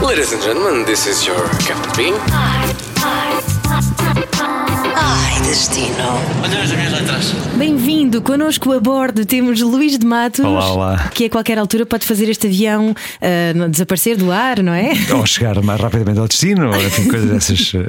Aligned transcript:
Ladies 0.00 0.32
and 0.32 0.40
gentlemen, 0.40 0.84
this 0.84 1.06
is 1.06 1.26
your 1.26 1.48
Captain 1.66 1.90
Bean. 1.96 2.14
Ai, 4.96 5.40
destino. 5.42 5.96
Olha 6.44 6.62
as 6.62 6.70
minhas 6.70 6.92
letras. 6.92 7.32
Bem-vindo, 7.56 8.22
connosco 8.22 8.72
a 8.72 8.78
bordo 8.80 9.24
temos 9.26 9.60
Luís 9.60 9.98
de 9.98 10.06
Matos, 10.06 10.44
Olá, 10.44 10.72
olá. 10.72 11.10
que 11.12 11.24
a 11.24 11.30
qualquer 11.30 11.58
altura 11.58 11.84
pode 11.86 12.06
fazer 12.06 12.28
este 12.28 12.46
avião 12.46 12.94
ah, 13.20 13.52
não- 13.54 13.68
desaparecer 13.68 14.16
do 14.16 14.30
ar, 14.30 14.62
não 14.62 14.72
é? 14.72 14.92
Ou 15.12 15.26
chegar 15.26 15.60
mais 15.62 15.80
rapidamente 15.80 16.20
ao 16.20 16.28
destino, 16.28 16.70
enfim, 16.76 17.08
coisas 17.08 17.30
dessas, 17.30 17.72
eh, 17.74 17.88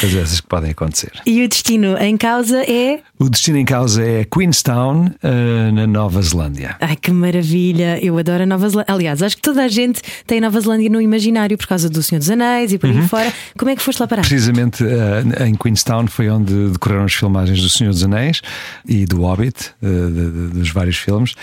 coisas 0.00 0.12
dessas 0.20 0.40
que 0.40 0.46
podem 0.48 0.70
acontecer. 0.72 1.12
E 1.26 1.44
o 1.44 1.48
destino 1.48 1.96
em 1.98 2.16
causa 2.16 2.58
é. 2.68 3.00
O 3.24 3.30
destino 3.30 3.56
em 3.56 3.64
causa 3.64 4.04
é 4.04 4.22
Queenstown, 4.24 5.10
eh, 5.22 5.70
na 5.72 5.86
Nova 5.86 6.20
Zelândia. 6.20 6.76
Ai 6.78 6.94
que 6.94 7.10
maravilha! 7.10 7.98
Eu 8.04 8.18
adoro 8.18 8.42
a 8.42 8.46
Nova 8.46 8.68
Zelândia. 8.68 8.92
Aliás, 8.94 9.22
acho 9.22 9.36
que 9.36 9.40
toda 9.42 9.64
a 9.64 9.68
gente 9.68 10.02
tem 10.26 10.36
a 10.38 10.40
Nova 10.42 10.60
Zelândia 10.60 10.90
no 10.90 11.00
imaginário 11.00 11.56
por 11.56 11.66
causa 11.66 11.88
do 11.88 12.02
Senhor 12.02 12.18
dos 12.18 12.28
Anéis 12.28 12.74
e 12.74 12.78
por 12.78 12.90
Uhum. 12.90 13.00
aí 13.00 13.08
fora. 13.08 13.32
Como 13.56 13.70
é 13.70 13.76
que 13.76 13.80
foste 13.82 13.98
lá 14.00 14.06
parar? 14.06 14.20
Precisamente 14.28 14.84
eh, 14.84 15.46
em 15.48 15.54
Queenstown 15.54 16.06
foi 16.06 16.28
onde 16.28 16.68
decorreram 16.68 17.04
as 17.04 17.14
filmagens 17.14 17.62
do 17.62 17.68
Senhor 17.70 17.92
dos 17.92 18.04
Anéis 18.04 18.42
e 18.86 19.06
do 19.06 19.22
Hobbit, 19.22 19.70
eh, 19.82 19.86
de- 19.86 20.30
de- 20.30 20.58
dos 20.58 20.68
vários 20.70 20.96
filmes, 20.98 21.34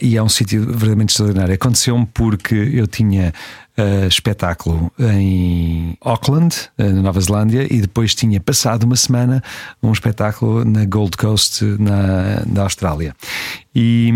e 0.00 0.16
é 0.16 0.22
um 0.22 0.30
sítio 0.30 0.62
verdadeiramente 0.64 1.10
extraordinário. 1.10 1.54
Aconteceu-me 1.54 2.06
porque 2.14 2.54
eu 2.54 2.86
tinha 2.86 3.34
eh, 3.76 4.06
espetáculo 4.06 4.90
em 4.98 5.96
Auckland, 6.00 6.54
eh, 6.78 6.88
na 6.90 7.02
Nova 7.02 7.20
Zelândia, 7.20 7.66
e 7.72 7.80
depois 7.80 8.14
tinha 8.14 8.40
passado 8.40 8.84
uma 8.84 8.96
semana 8.96 9.42
um 9.82 9.92
espetáculo 9.92 10.64
na 10.64 10.84
Gold 10.84 11.16
Coast, 11.16 11.64
na, 11.78 12.42
na 12.46 12.62
Austrália. 12.62 13.14
E, 13.74 14.12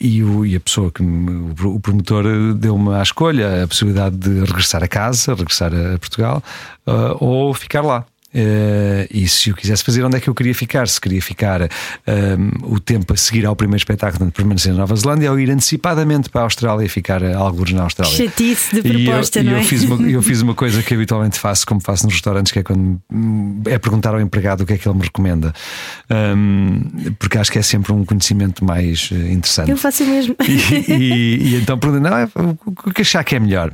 e, 0.00 0.22
o- 0.22 0.44
e 0.44 0.54
a 0.56 0.60
pessoa 0.60 0.90
que 0.90 1.02
me- 1.02 1.50
o 1.50 1.54
pro- 1.54 1.74
o 1.74 1.80
promotor 1.80 2.24
deu-me 2.54 2.94
à 2.94 3.02
escolha 3.02 3.64
a 3.64 3.68
possibilidade 3.68 4.16
de 4.16 4.40
regressar 4.40 4.82
a 4.84 4.88
casa, 4.88 5.34
regressar 5.34 5.72
a 5.74 5.98
Portugal 5.98 6.42
eh, 6.86 7.16
ou 7.20 7.54
ficar 7.54 7.80
lá. 7.82 8.04
Eh, 8.34 9.06
e 9.12 9.28
se 9.28 9.50
eu 9.50 9.54
quisesse 9.54 9.84
fazer, 9.84 10.02
onde 10.04 10.16
é 10.16 10.20
que 10.20 10.28
eu 10.28 10.34
queria 10.34 10.54
ficar? 10.54 10.88
Se 10.88 11.00
queria 11.00 11.22
ficar 11.22 11.62
eh, 11.62 11.70
o 12.64 12.80
tempo 12.80 13.12
a 13.12 13.16
seguir 13.16 13.46
ao 13.46 13.54
primeiro 13.54 13.78
espetáculo 13.78 14.26
de 14.26 14.32
permanecer 14.32 14.72
na 14.72 14.78
Nova 14.80 14.96
Zelândia 14.96 15.30
ou 15.30 15.38
ir 15.38 15.50
antecipadamente 15.50 16.28
para 16.28 16.40
a 16.40 16.44
Austrália 16.44 16.84
e 16.84 16.88
ficar 16.88 17.22
eh, 17.22 17.32
alguns 17.32 17.72
na 17.72 17.84
Austrália. 17.84 18.12
Chatice 18.16 18.80
de 18.82 18.88
E 18.88 19.04
eu- 19.06 19.10
proposta, 19.12 19.40
e 19.40 19.42
não 19.44 19.52
eu, 19.52 19.58
é? 19.58 19.62
fiz 19.62 19.84
uma, 19.84 20.02
eu 20.10 20.22
fiz 20.22 20.42
uma 20.42 20.54
coisa 20.54 20.82
que 20.82 20.92
habitualmente 20.94 21.38
faço, 21.38 21.64
como 21.66 21.80
faço 21.80 22.04
nos 22.04 22.14
restaurantes, 22.14 22.50
que 22.52 22.58
é 22.58 22.62
quando 22.62 23.00
hum, 23.12 23.62
é 23.66 23.78
perguntar 23.78 24.10
ao 24.14 24.20
empregado 24.20 24.62
o 24.62 24.66
que 24.66 24.72
é 24.72 24.78
que 24.78 24.88
ele 24.88 24.96
me 24.98 25.04
recomenda. 25.04 25.52
Hum, 26.10 26.82
porque 27.18 27.38
acho 27.38 27.50
que 27.52 27.58
é 27.58 27.62
sempre 27.62 27.92
um 27.92 28.04
conhecimento 28.04 28.64
mais 28.64 29.10
eh, 29.12 29.32
interessante. 29.32 29.70
Eu 29.70 29.76
faço 29.76 30.02
o 30.04 30.06
mesmo. 30.06 30.34
E, 30.46 30.92
e- 30.92 31.36
e 31.54 31.56
então 31.56 31.78
pergunta, 31.78 32.08
não, 32.10 32.16
é, 32.16 32.28
o 32.86 32.90
que 32.92 33.02
achar 33.02 33.22
que 33.24 33.34
é 33.36 33.40
melhor? 33.40 33.72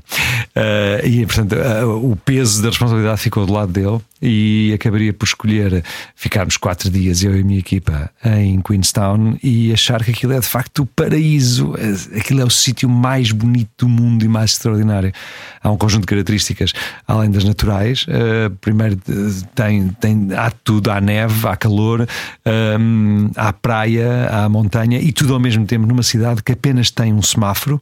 Ah, 0.55 1.01
e 1.05 1.25
portanto, 1.27 1.55
ah, 1.55 1.87
o 1.87 2.17
peso 2.17 2.63
da 2.63 2.69
responsabilidade 2.69 3.21
ficou 3.21 3.47
do 3.47 3.53
lado 3.53 3.73
dele 3.73 4.01
e 4.21 4.73
acabaria 4.75 5.13
por 5.13 5.25
escolher 5.25 5.83
ficarmos 6.15 6.57
quatro 6.57 6.91
dias, 6.91 7.23
eu 7.23 7.37
e 7.37 7.41
a 7.41 7.45
minha 7.45 7.59
equipa, 7.59 8.11
em 8.25 8.61
Queenstown 8.61 9.39
e 9.43 9.73
achar 9.73 10.05
que 10.05 10.11
aquilo 10.11 10.33
é 10.33 10.41
de 10.41 10.47
facto 10.47 10.83
o 10.83 10.87
paraíso, 10.87 11.75
eh, 11.79 12.19
aquilo 12.19 12.41
é 12.41 12.45
o 12.45 12.51
sítio 12.51 12.89
mais 12.89 13.33
bonito 13.33 13.71
do 13.79 13.89
mundo 13.89 14.25
e 14.25 14.29
mais 14.29 14.53
extraordinário. 14.53 15.13
Há 15.63 15.71
um 15.71 15.77
conjunto 15.77 16.03
de 16.03 16.09
características, 16.09 16.73
além 17.07 17.31
das 17.31 17.45
naturais. 17.45 18.05
Ah, 18.09 18.53
primeiro, 18.61 18.99
tem, 19.55 19.89
tem, 20.01 20.29
há 20.37 20.51
tudo: 20.51 20.91
há 20.91 21.01
neve, 21.01 21.47
há 21.47 21.57
calor, 21.57 22.07
hum, 22.79 23.31
há 23.37 23.53
praia, 23.53 24.29
há 24.31 24.49
montanha 24.49 24.99
e 24.99 25.13
tudo 25.13 25.33
ao 25.33 25.41
mesmo 25.41 25.65
tempo 25.65 25.87
numa 25.87 26.03
cidade 26.03 26.43
que 26.43 26.53
apenas 26.53 26.91
tem 26.91 27.13
um 27.13 27.23
semáforo, 27.23 27.81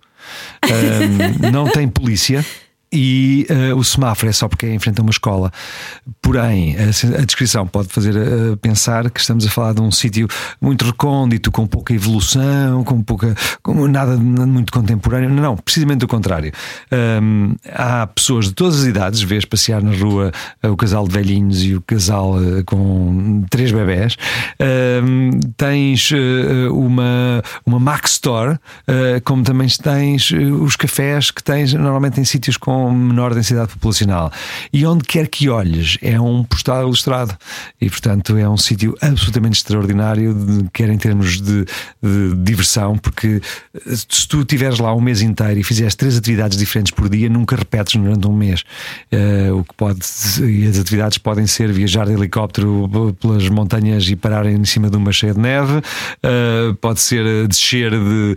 hum, 0.64 1.50
não 1.50 1.68
tem 1.68 1.88
polícia. 1.88 2.44
E 2.90 3.46
eh, 3.50 3.74
o 3.74 3.84
semáforo 3.84 4.30
é 4.30 4.32
só 4.32 4.48
porque 4.48 4.64
é 4.64 4.74
em 4.74 4.78
frente 4.78 4.98
a 4.98 5.02
uma 5.02 5.10
escola. 5.10 5.52
Porém, 6.22 6.74
a, 6.76 7.20
a 7.20 7.24
descrição 7.24 7.66
pode 7.66 7.88
fazer 7.88 8.16
eh, 8.16 8.56
pensar 8.62 9.10
que 9.10 9.20
estamos 9.20 9.46
a 9.46 9.50
falar 9.50 9.74
de 9.74 9.82
um 9.82 9.90
sítio 9.90 10.26
muito 10.58 10.86
recôndito, 10.86 11.50
com 11.50 11.66
pouca 11.66 11.92
evolução, 11.92 12.82
com 12.84 13.02
pouca. 13.02 13.34
Com 13.62 13.86
nada 13.86 14.16
muito 14.16 14.72
contemporâneo. 14.72 15.28
Não, 15.28 15.56
precisamente 15.56 16.04
o 16.04 16.08
contrário. 16.08 16.50
Hum, 17.22 17.54
há 17.70 18.06
pessoas 18.06 18.46
de 18.46 18.54
todas 18.54 18.80
as 18.80 18.86
idades, 18.86 19.20
vês 19.20 19.44
passear 19.44 19.82
na 19.82 19.94
rua 19.94 20.32
eh, 20.62 20.68
o 20.68 20.76
casal 20.76 21.06
de 21.06 21.12
velhinhos 21.12 21.62
e 21.62 21.74
o 21.74 21.82
casal 21.82 22.36
com 22.64 23.44
três 23.50 23.70
bebés. 23.70 24.16
Hum, 25.04 25.30
tens 25.56 26.10
uma, 26.70 27.42
uma 27.66 27.78
Mac 27.78 28.06
Store, 28.06 28.58
como 29.24 29.42
também 29.42 29.68
tens 29.68 30.30
os 30.30 30.76
cafés 30.76 31.30
que 31.30 31.42
tens 31.42 31.74
normalmente 31.74 32.20
em 32.20 32.24
sítios 32.24 32.56
com 32.56 32.77
menor 32.92 33.34
densidade 33.34 33.72
populacional. 33.72 34.32
E 34.72 34.84
onde 34.86 35.04
quer 35.04 35.28
que 35.28 35.48
olhes, 35.48 35.98
é 36.02 36.20
um 36.20 36.44
postal 36.44 36.82
ilustrado. 36.82 37.36
E 37.80 37.88
portanto 37.88 38.36
é 38.36 38.48
um 38.48 38.56
sítio 38.56 38.94
absolutamente 39.00 39.58
extraordinário, 39.58 40.34
quer 40.72 40.88
em 40.88 40.98
termos 40.98 41.40
de, 41.40 41.64
de 42.02 42.34
diversão, 42.36 42.96
porque 42.96 43.40
eh, 43.74 43.96
se 43.96 44.26
tu 44.28 44.40
estiveres 44.40 44.78
lá 44.78 44.94
um 44.94 45.00
mês 45.00 45.22
inteiro 45.22 45.58
e 45.58 45.64
fizeres 45.64 45.94
três 45.94 46.16
atividades 46.16 46.56
diferentes 46.56 46.92
por 46.92 47.08
dia, 47.08 47.28
nunca 47.28 47.56
repetes 47.56 48.00
durante 48.00 48.26
um 48.26 48.32
mês. 48.32 48.64
Eh, 49.10 49.50
o 49.52 49.64
que 49.64 49.74
pode, 49.74 50.00
e 50.42 50.66
as 50.66 50.78
atividades 50.78 51.18
podem 51.18 51.46
ser 51.46 51.72
viajar 51.72 52.06
de 52.06 52.12
helicóptero 52.12 52.88
pelas 53.20 53.48
montanhas 53.48 54.08
e 54.08 54.16
parar 54.16 54.46
em 54.46 54.64
cima 54.64 54.90
de 54.90 54.96
uma 54.96 55.12
cheia 55.12 55.34
de 55.34 55.40
neve, 55.40 55.80
eh, 56.22 56.74
pode 56.80 57.00
ser 57.00 57.46
descer 57.46 57.90
de, 57.90 58.34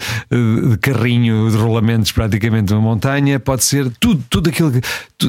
de 0.69 0.78
carrinho 0.78 1.50
de 1.50 1.58
rolamentos 1.58 2.12
praticamente 2.12 2.73
uma 2.73 2.81
montanha, 2.81 3.40
pode 3.40 3.63
ser 3.63 3.90
tudo, 4.00 4.23
tudo 4.31 4.50
aquilo 4.50 4.72
que 4.72 4.81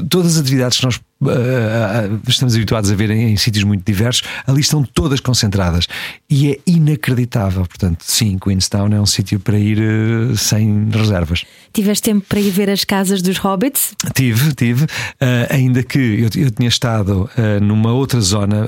todas 0.08 0.36
as 0.36 0.42
atividades 0.42 0.78
que 0.78 0.84
nós 0.86 1.00
eh, 1.30 2.10
estamos 2.26 2.54
habituados 2.54 2.90
a 2.90 2.94
ver 2.94 3.10
em, 3.10 3.32
em 3.32 3.36
sítios 3.36 3.64
muito 3.64 3.84
diversos, 3.84 4.22
ali 4.46 4.60
estão 4.60 4.82
todas 4.82 5.20
concentradas 5.20 5.86
e 6.28 6.50
é 6.50 6.58
inacreditável. 6.66 7.64
Portanto, 7.66 8.02
sim, 8.04 8.38
Queenstown 8.38 8.92
é 8.92 9.00
um 9.00 9.06
sítio 9.06 9.38
para 9.38 9.58
ir 9.58 9.78
eh, 9.80 10.36
sem 10.36 10.88
reservas. 10.90 11.44
Tiveste 11.72 12.02
tempo 12.10 12.26
para 12.28 12.40
ir 12.40 12.50
ver 12.50 12.68
as 12.68 12.84
casas 12.84 13.22
dos 13.22 13.38
hobbits? 13.38 13.94
Tive, 14.14 14.52
tive, 14.54 14.86
eh, 15.20 15.48
ainda 15.50 15.82
que 15.82 15.98
eu, 15.98 16.42
eu 16.42 16.50
tinha 16.50 16.68
estado 16.68 17.30
numa 17.60 17.92
outra 17.92 18.20
zona 18.20 18.66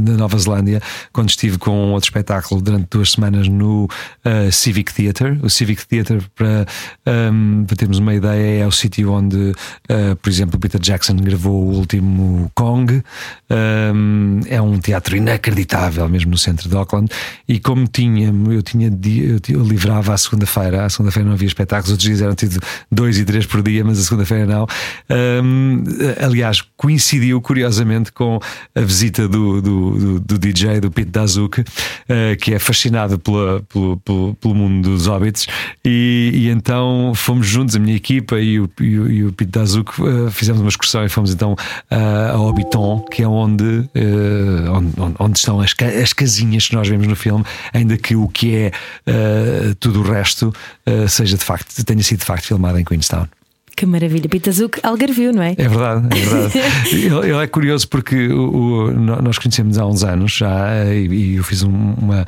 da 0.00 0.12
Nova 0.12 0.38
Zelândia, 0.38 0.80
quando 1.12 1.28
estive 1.28 1.58
com 1.58 1.92
outro 1.92 2.08
espetáculo 2.08 2.60
durante 2.60 2.88
duas 2.90 3.12
semanas 3.12 3.48
no 3.48 3.88
Civic 4.50 4.92
Theatre. 4.92 5.38
O 5.42 5.50
Civic 5.50 5.86
Theatre, 5.86 6.20
para, 6.34 6.66
ehm, 7.06 7.64
para 7.64 7.76
termos 7.76 7.98
uma 7.98 8.14
ideia, 8.14 8.62
é 8.62 8.66
o 8.66 8.72
sítio 8.72 9.12
onde, 9.12 9.52
por 10.22 10.30
exemplo, 10.30 10.58
Peter 10.58 10.80
Jackson 10.80 11.16
gravou 11.16 11.63
último 11.64 12.50
Kong. 12.54 13.02
Ehm, 13.50 14.40
é 14.48 14.60
um 14.60 14.78
teatro 14.78 15.16
inacreditável, 15.16 16.08
mesmo 16.08 16.30
no 16.30 16.38
centro 16.38 16.68
de 16.68 16.76
Auckland. 16.76 17.10
E 17.48 17.58
como 17.58 17.86
tinha, 17.86 18.32
eu 18.50 18.62
tinha 18.62 18.90
eu, 19.48 19.62
livrava 19.62 20.14
à 20.14 20.18
segunda-feira, 20.18 20.84
à 20.84 20.88
segunda-feira 20.88 21.26
não 21.26 21.34
havia 21.34 21.46
espetáculos, 21.48 21.90
outros 21.92 22.06
dias 22.08 22.20
eram 22.22 22.34
tido 22.34 22.58
dois 22.90 23.18
e 23.18 23.24
três 23.24 23.46
por 23.46 23.62
dia, 23.62 23.84
mas 23.84 23.98
a 23.98 24.02
segunda-feira 24.02 24.46
não. 24.46 24.66
Ahm, 25.08 25.84
aliás, 26.22 26.62
coincidiu 26.76 27.40
curiosamente 27.40 28.12
com 28.12 28.38
a 28.74 28.80
visita 28.80 29.28
do, 29.28 29.60
do, 29.60 29.90
do- 29.98 30.20
do 30.20 30.38
DJ, 30.38 30.80
do 30.80 30.90
Pete 30.90 31.10
Dazuke, 31.10 31.64
eh, 32.08 32.36
que 32.36 32.54
é 32.54 32.58
fascinado 32.58 33.18
pela- 33.18 33.62
pelo, 33.62 33.96
pelo, 33.98 34.34
pelo 34.34 34.54
mundo 34.54 34.88
dos 34.90 35.06
hobbits, 35.06 35.46
e, 35.84 36.30
e 36.34 36.48
então 36.48 37.12
fomos 37.14 37.46
juntos, 37.46 37.76
a 37.76 37.78
minha 37.78 37.94
equipa 37.96 38.38
e 38.40 38.58
o, 38.60 38.68
e 38.80 38.98
o, 38.98 39.10
e 39.10 39.24
o 39.24 39.32
Pete 39.32 39.50
Dazuke, 39.50 39.92
eh, 40.02 40.30
fizemos 40.30 40.60
uma 40.60 40.68
excursão 40.68 41.04
e 41.04 41.08
fomos 41.08 41.32
então 41.32 41.53
a 41.90 42.36
Hobbiton, 42.36 43.00
que 43.10 43.22
é 43.22 43.28
onde, 43.28 43.88
eh, 43.94 44.68
onde, 44.70 44.92
onde- 45.18 45.38
estão 45.38 45.60
as, 45.60 45.72
ca- 45.72 45.86
as 45.86 46.12
casinhas 46.12 46.68
que 46.68 46.74
nós 46.74 46.88
vemos 46.88 47.06
no 47.06 47.16
filme, 47.16 47.44
ainda 47.72 47.96
que 47.96 48.14
o 48.16 48.28
que 48.28 48.54
é 48.56 48.72
eh, 49.06 49.74
tudo 49.80 50.00
o 50.00 50.02
resto 50.02 50.52
eh, 50.86 51.06
seja 51.08 51.36
de 51.36 51.44
facto, 51.44 51.84
tenha 51.84 52.02
sido 52.02 52.20
de 52.20 52.24
facto 52.24 52.44
filmado 52.46 52.78
em 52.78 52.84
Queenstown. 52.84 53.26
Que 53.76 53.86
maravilha. 53.86 54.28
Pitazuk 54.28 54.78
Algarvio, 54.82 55.32
não 55.32 55.42
é? 55.42 55.52
É 55.58 55.68
verdade, 55.68 56.06
é 56.16 56.24
verdade. 56.24 56.58
ele, 56.94 57.30
ele 57.30 57.42
é 57.42 57.46
curioso 57.46 57.88
porque 57.88 58.28
o, 58.28 58.86
o- 58.88 58.90
nós 58.92 59.36
conhecemos 59.38 59.78
há 59.78 59.86
uns 59.86 60.04
anos 60.04 60.32
já 60.32 60.84
e, 60.94 61.06
e 61.08 61.36
eu 61.36 61.44
fiz 61.44 61.62
um- 61.64 61.94
uma 61.94 62.24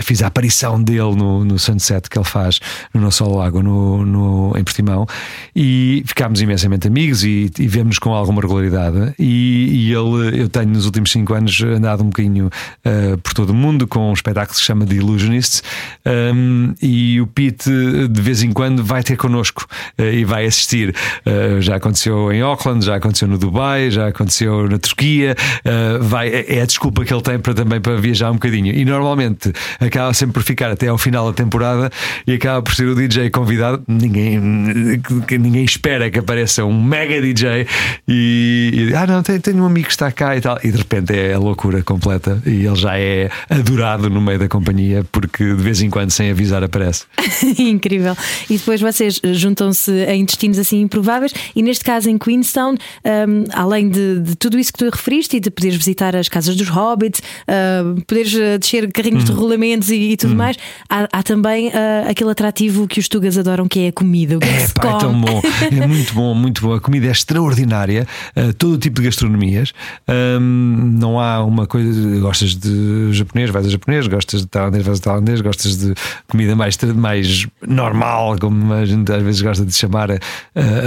fiz 0.00 0.22
a 0.22 0.26
aparição 0.28 0.82
dele 0.82 1.14
no, 1.14 1.44
no 1.44 1.58
sunset 1.58 2.08
que 2.08 2.18
ele 2.18 2.24
faz 2.24 2.60
no 2.94 3.00
nosso 3.00 3.24
Lago 3.28 3.62
no, 3.62 4.04
no, 4.06 4.52
em 4.56 4.64
Portimão 4.64 5.06
e 5.54 6.02
ficámos 6.06 6.40
imensamente 6.40 6.86
amigos 6.88 7.24
e, 7.24 7.50
e 7.58 7.66
vemos 7.68 7.98
com 7.98 8.14
alguma 8.14 8.40
regularidade 8.40 9.14
e, 9.18 9.88
e 9.88 9.92
ele 9.92 10.40
eu 10.42 10.48
tenho 10.48 10.68
nos 10.68 10.86
últimos 10.86 11.10
cinco 11.12 11.34
anos 11.34 11.60
andado 11.60 12.02
um 12.02 12.06
bocadinho 12.06 12.48
eh, 12.84 13.16
por 13.22 13.34
todo 13.34 13.50
o 13.50 13.54
mundo 13.54 13.86
com 13.86 14.10
um 14.10 14.12
espetáculo 14.12 14.54
que 14.54 14.60
se 14.60 14.64
chama 14.66 14.86
The 14.86 14.94
Illusionists 14.94 15.62
um, 16.06 16.74
e 16.80 17.20
o 17.20 17.26
Pete 17.26 17.70
de 18.10 18.20
vez 18.20 18.42
em 18.42 18.52
quando 18.52 18.82
vai 18.84 19.02
ter 19.02 19.16
connosco 19.16 19.66
eh, 19.98 20.14
e 20.14 20.24
vai 20.24 20.46
assistir 20.46 20.85
Uh, 20.90 21.60
já 21.60 21.76
aconteceu 21.76 22.32
em 22.32 22.40
Auckland, 22.42 22.84
já 22.84 22.96
aconteceu 22.96 23.28
no 23.28 23.38
Dubai, 23.38 23.90
já 23.90 24.08
aconteceu 24.08 24.68
na 24.68 24.78
Turquia. 24.78 25.36
Uh, 25.64 26.02
vai, 26.02 26.28
é 26.28 26.60
a 26.60 26.66
desculpa 26.66 27.04
que 27.04 27.12
ele 27.12 27.22
tem 27.22 27.38
para 27.38 27.54
também 27.54 27.80
para 27.80 27.96
viajar 27.96 28.30
um 28.30 28.34
bocadinho. 28.34 28.74
E 28.74 28.84
normalmente 28.84 29.52
acaba 29.80 30.12
sempre 30.14 30.34
por 30.34 30.42
ficar 30.42 30.70
até 30.70 30.88
ao 30.88 30.98
final 30.98 31.26
da 31.26 31.32
temporada 31.32 31.90
e 32.26 32.32
acaba 32.32 32.62
por 32.62 32.74
ser 32.74 32.86
o 32.86 32.94
DJ 32.94 33.30
convidado. 33.30 33.82
Ninguém, 33.86 34.38
ninguém 34.38 35.64
espera 35.64 36.10
que 36.10 36.18
apareça 36.18 36.64
um 36.64 36.82
mega 36.82 37.20
DJ 37.20 37.66
e, 38.06 38.88
e 38.90 38.94
ah, 38.94 39.06
não, 39.06 39.22
tenho, 39.22 39.40
tenho 39.40 39.62
um 39.62 39.66
amigo 39.66 39.86
que 39.86 39.92
está 39.92 40.10
cá 40.10 40.36
e 40.36 40.40
tal. 40.40 40.58
E 40.62 40.70
de 40.70 40.78
repente 40.78 41.12
é 41.12 41.34
a 41.34 41.38
loucura 41.38 41.82
completa 41.82 42.40
e 42.44 42.66
ele 42.66 42.76
já 42.76 42.98
é 42.98 43.30
adorado 43.48 44.08
no 44.10 44.20
meio 44.20 44.38
da 44.38 44.48
companhia 44.48 45.04
porque 45.10 45.44
de 45.44 45.62
vez 45.62 45.80
em 45.80 45.90
quando, 45.90 46.10
sem 46.10 46.30
avisar, 46.30 46.62
aparece. 46.62 47.04
Incrível. 47.58 48.16
E 48.48 48.58
depois 48.58 48.80
vocês 48.80 49.20
juntam-se 49.32 49.92
em 50.04 50.24
destinos 50.24 50.58
assim 50.58 50.75
improváveis 50.80 51.32
e 51.54 51.62
neste 51.62 51.84
caso 51.84 52.08
em 52.10 52.18
Queenstown, 52.18 52.74
um, 52.74 53.44
além 53.52 53.88
de, 53.88 54.20
de, 54.20 54.36
tudo 54.36 54.58
isso 54.58 54.72
que 54.72 54.78
tu 54.78 54.90
referiste 54.90 55.36
e 55.36 55.40
de 55.40 55.50
poderes 55.50 55.76
visitar 55.76 56.14
as 56.16 56.28
casas 56.28 56.56
dos 56.56 56.68
hobbits, 56.68 57.20
uh, 57.20 58.00
poderes 58.02 58.34
uh, 58.34 58.58
descer 58.58 58.90
carrinhos 58.92 59.24
hum. 59.24 59.26
de 59.26 59.32
rolamentos 59.32 59.90
e, 59.90 60.12
e 60.12 60.16
tudo 60.16 60.34
hum. 60.34 60.36
mais, 60.36 60.56
há, 60.88 61.08
há 61.12 61.22
também 61.22 61.68
uh, 61.68 62.08
aquele 62.08 62.30
atrativo 62.30 62.86
que 62.86 63.00
os 63.00 63.08
tugas 63.08 63.38
adoram 63.38 63.68
que 63.68 63.80
é 63.80 63.88
a 63.88 63.92
comida. 63.92 64.38
É, 64.42 64.62
é 64.62 64.68
pá, 64.68 64.88
é 64.88 64.98
tão 64.98 65.20
bom. 65.20 65.42
É 65.70 65.86
muito 65.86 66.14
bom, 66.14 66.34
muito 66.34 66.62
bom. 66.62 66.74
A 66.74 66.80
comida 66.80 67.06
é 67.06 67.10
extraordinária, 67.10 68.06
uh, 68.36 68.52
todo 68.54 68.74
o 68.74 68.78
tipo 68.78 69.00
de 69.00 69.06
gastronomias. 69.06 69.72
Um, 70.08 70.94
não 70.98 71.20
há 71.20 71.44
uma 71.44 71.66
coisa. 71.66 72.20
Gostas 72.20 72.54
de 72.54 73.12
japonês, 73.12 73.50
vais 73.50 73.66
a 73.66 73.70
japonês, 73.70 74.06
gostas 74.06 74.42
de 74.42 74.46
tailandês, 74.46 74.84
vais 74.84 74.98
a 74.98 75.02
tailandês, 75.02 75.40
gostas 75.40 75.76
de 75.76 75.94
comida 76.28 76.54
mais, 76.54 76.76
mais 76.94 77.46
normal, 77.66 78.36
como 78.38 78.72
a 78.72 78.84
gente 78.84 79.10
às 79.12 79.22
vezes 79.22 79.40
gosta 79.40 79.64
de 79.64 79.72
chamar 79.72 80.10
a, 80.10 80.18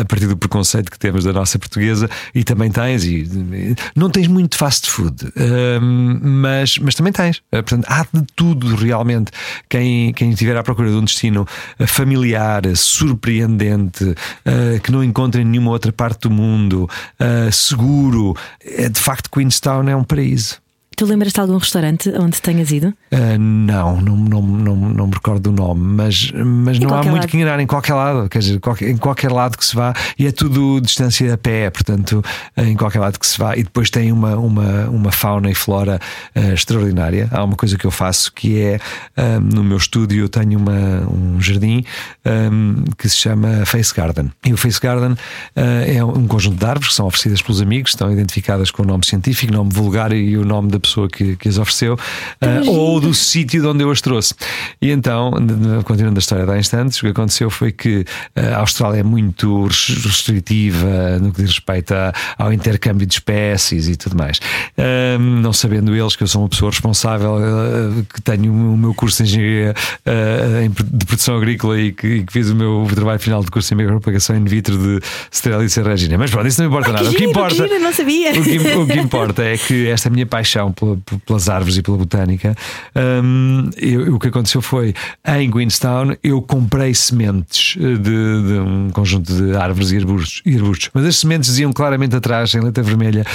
a 0.02 0.06
partir 0.06 0.28
do 0.28 0.38
preconceito 0.38 0.92
que 0.92 1.00
temos 1.00 1.24
da 1.24 1.34
nossa 1.34 1.58
portuguesa, 1.58 2.10
e 2.34 2.44
também 2.44 2.72
tens, 2.72 3.04
e 3.04 3.76
não 3.96 4.10
tens 4.10 4.28
muito 4.28 4.58
fast 4.58 4.90
food, 4.90 5.31
um, 5.81 6.20
mas, 6.22 6.78
mas 6.78 6.96
também 6.96 7.14
tens. 7.14 7.38
Uh, 7.38 7.64
portanto, 7.64 7.86
há 7.88 8.06
de 8.12 8.24
tudo 8.36 8.76
realmente. 8.76 9.31
Quem, 9.70 10.14
quem 10.14 10.31
estiver 10.31 10.56
à 10.58 10.64
procura 10.64 10.90
de 10.90 10.96
um 10.96 11.04
destino 11.04 11.48
familiar, 11.88 12.64
surpreendente, 12.76 14.04
uh, 14.04 14.80
que 14.84 14.92
não 14.92 15.04
encontra 15.04 15.42
em 15.42 15.46
nenhuma 15.46 15.72
outra 15.72 15.92
parte 15.92 16.22
do 16.22 16.31
mundo, 16.31 16.90
seguro, 17.52 18.36
de 18.92 19.00
facto, 19.00 19.30
Queenstown 19.30 19.88
é 19.90 19.96
um 19.96 20.04
paraíso. 20.04 20.62
Tu 21.00 21.06
lembras 21.06 21.31
de 21.31 21.40
algum 21.40 21.56
restaurante 21.56 22.10
onde 22.10 22.42
tenhas 22.42 22.72
ido? 22.72 22.94
Uh, 23.10 23.40
não, 23.40 24.01
não, 24.01 24.18
não, 24.18 24.42
não, 24.42 24.75
não 24.75 25.07
me 25.07 25.13
recordo 25.13 25.50
do 25.50 25.51
nome, 25.54 25.80
mas, 25.81 26.30
mas 26.34 26.78
não 26.78 26.94
há 26.94 26.98
muito 27.04 27.13
lado. 27.13 27.28
que 27.30 27.38
enganar 27.38 27.57
em 27.62 27.66
qualquer 27.66 27.94
lado, 27.94 28.28
quer 28.28 28.40
dizer, 28.40 28.60
qualquer, 28.60 28.90
em 28.90 28.98
qualquer 28.98 29.31
lado 29.31 29.57
que 29.57 29.66
se 29.66 29.74
vá, 29.74 29.94
e 30.18 30.28
é 30.28 30.31
tudo 30.34 30.81
distância 30.81 31.34
a 31.34 31.38
pé, 31.38 31.69
portanto, 31.69 32.22
em 32.57 32.75
qualquer 32.75 33.00
lado 33.00 33.18
que 33.18 33.25
se 33.25 33.38
vá, 33.38 33.56
e 33.56 33.63
depois 33.63 33.90
tem 33.90 34.12
uma, 34.12 34.36
uma, 34.36 34.90
uma 34.90 35.10
fauna 35.10 35.50
e 35.50 35.56
flora 35.56 36.01
uh, 36.36 36.54
extraordinária. 36.54 37.30
Há 37.31 37.45
uma 37.45 37.56
coisa 37.56 37.78
que 37.78 37.86
eu 37.86 37.92
faço 37.92 38.34
que 38.34 38.60
é 38.60 38.81
uh, 39.18 39.40
no 39.40 39.63
meu 39.63 39.78
estúdio 39.78 40.25
eu 40.25 40.28
tenho 40.28 40.60
uma, 40.60 41.07
um 41.10 41.40
jardim 41.40 41.86
um, 42.25 42.84
que 42.98 43.07
se 43.07 43.16
chama 43.16 43.66
Face 43.66 43.95
Garden. 43.95 44.34
E 44.45 44.52
o 44.52 44.57
Face 44.57 44.81
Garden 44.81 45.16
é 45.56 46.04
um 46.04 46.28
conjunto 46.28 46.57
de 46.57 46.66
árvores 46.66 46.90
que 46.90 46.95
são 46.95 47.06
oferecidas 47.06 47.42
pelos 47.42 47.62
amigos, 47.62 47.92
estão 47.92 48.12
identificadas 48.12 48.69
com 48.69 48.84
o 48.84 48.86
nome 48.86 49.06
científico, 49.06 49.54
nome 49.54 49.72
vulgar 49.72 50.12
e 50.12 50.36
o 50.36 50.44
nome 50.44 50.69
da 50.69 50.78
pessoa 50.78 50.89
pessoa 50.90 51.08
que, 51.08 51.36
que 51.36 51.48
as 51.48 51.58
ofereceu 51.58 51.94
uh, 51.94 52.70
ou 52.70 53.00
do 53.00 53.14
sítio 53.14 53.62
de 53.62 53.68
onde 53.68 53.84
eu 53.84 53.92
as 53.92 54.02
trouxe. 54.02 54.34
E 54.82 54.92
então, 54.92 55.32
continuando 55.84 56.18
a 56.18 56.20
história 56.20 56.52
há 56.52 56.58
instantes, 56.58 56.98
o 56.98 57.02
que 57.02 57.08
aconteceu 57.08 57.50
foi 57.50 57.72
que 57.72 58.00
uh, 58.00 58.56
a 58.56 58.60
Austrália 58.60 59.00
é 59.00 59.04
muito 59.04 59.68
restritiva 59.68 61.20
no 61.20 61.32
que 61.32 61.42
diz 61.42 61.52
respeito 61.52 61.94
a, 61.94 62.14
ao 62.38 62.52
intercâmbio 62.52 63.06
de 63.06 63.14
espécies 63.14 63.88
e 63.88 63.96
tudo 63.96 64.18
mais. 64.18 64.40
Uh, 64.78 65.20
não 65.20 65.54
sabendo 65.54 65.96
eles 65.96 66.16
que 66.16 66.24
eu 66.24 66.28
sou 66.28 66.42
uma 66.42 66.50
pessoa 66.50 66.72
responsável, 66.72 67.36
uh, 67.36 68.06
que 68.14 68.22
tenho 68.22 68.52
o 68.52 68.78
meu 68.78 68.94
curso 68.94 69.24
de 69.24 69.30
engenharia 69.30 69.74
de 70.92 71.06
produção 71.06 71.38
agrícola 71.38 71.80
e 71.80 71.92
que, 71.92 72.08
e 72.08 72.24
que, 72.24 72.34
fiz 72.34 72.50
o 72.50 72.56
meu 72.56 72.88
trabalho 72.94 73.20
final 73.20 73.44
de 73.44 73.52
curso 73.52 73.74
em 73.74 73.78
micropropagação 73.78 74.36
in 74.36 74.46
vitro 74.46 74.78
de 74.78 75.00
Sterilice 75.32 75.82
Regina. 75.82 76.18
Mas 76.18 76.32
pronto, 76.32 76.48
isso 76.48 76.62
não 76.62 76.70
importa 76.70 76.92
nada. 76.92 77.10
o 77.10 77.14
que 77.14 77.24
importa, 77.24 77.68
que 77.68 77.94
sabia. 77.94 78.32
O, 78.32 78.44
que, 78.44 78.58
o 78.58 78.88
que 78.88 79.00
importa 79.00 79.44
é 79.44 79.58
que 79.58 79.88
esta 79.88 80.10
minha 80.10 80.26
paixão 80.26 80.72
pela, 80.80 80.98
pelas 81.26 81.50
árvores 81.50 81.78
e 81.78 81.81
pela 81.81 81.98
botânica. 81.98 82.56
Um, 82.96 83.70
eu, 83.78 84.16
o 84.16 84.20
que 84.20 84.28
aconteceu 84.28 84.62
foi 84.62 84.94
em 85.26 85.52
Queenstown 85.52 86.16
eu 86.24 86.42
comprei 86.42 86.94
sementes 86.94 87.76
de, 87.78 87.98
de 87.98 88.60
um 88.60 88.90
conjunto 88.90 89.34
de 89.34 89.56
árvores 89.56 89.92
e 89.92 89.98
arbustos, 89.98 90.42
e 90.46 90.56
arbustos, 90.56 90.90
mas 90.94 91.06
as 91.06 91.18
sementes 91.18 91.50
diziam 91.50 91.72
claramente 91.72 92.16
atrás, 92.16 92.54
em 92.54 92.62
letra 92.62 92.84
vermelha, 92.84 93.26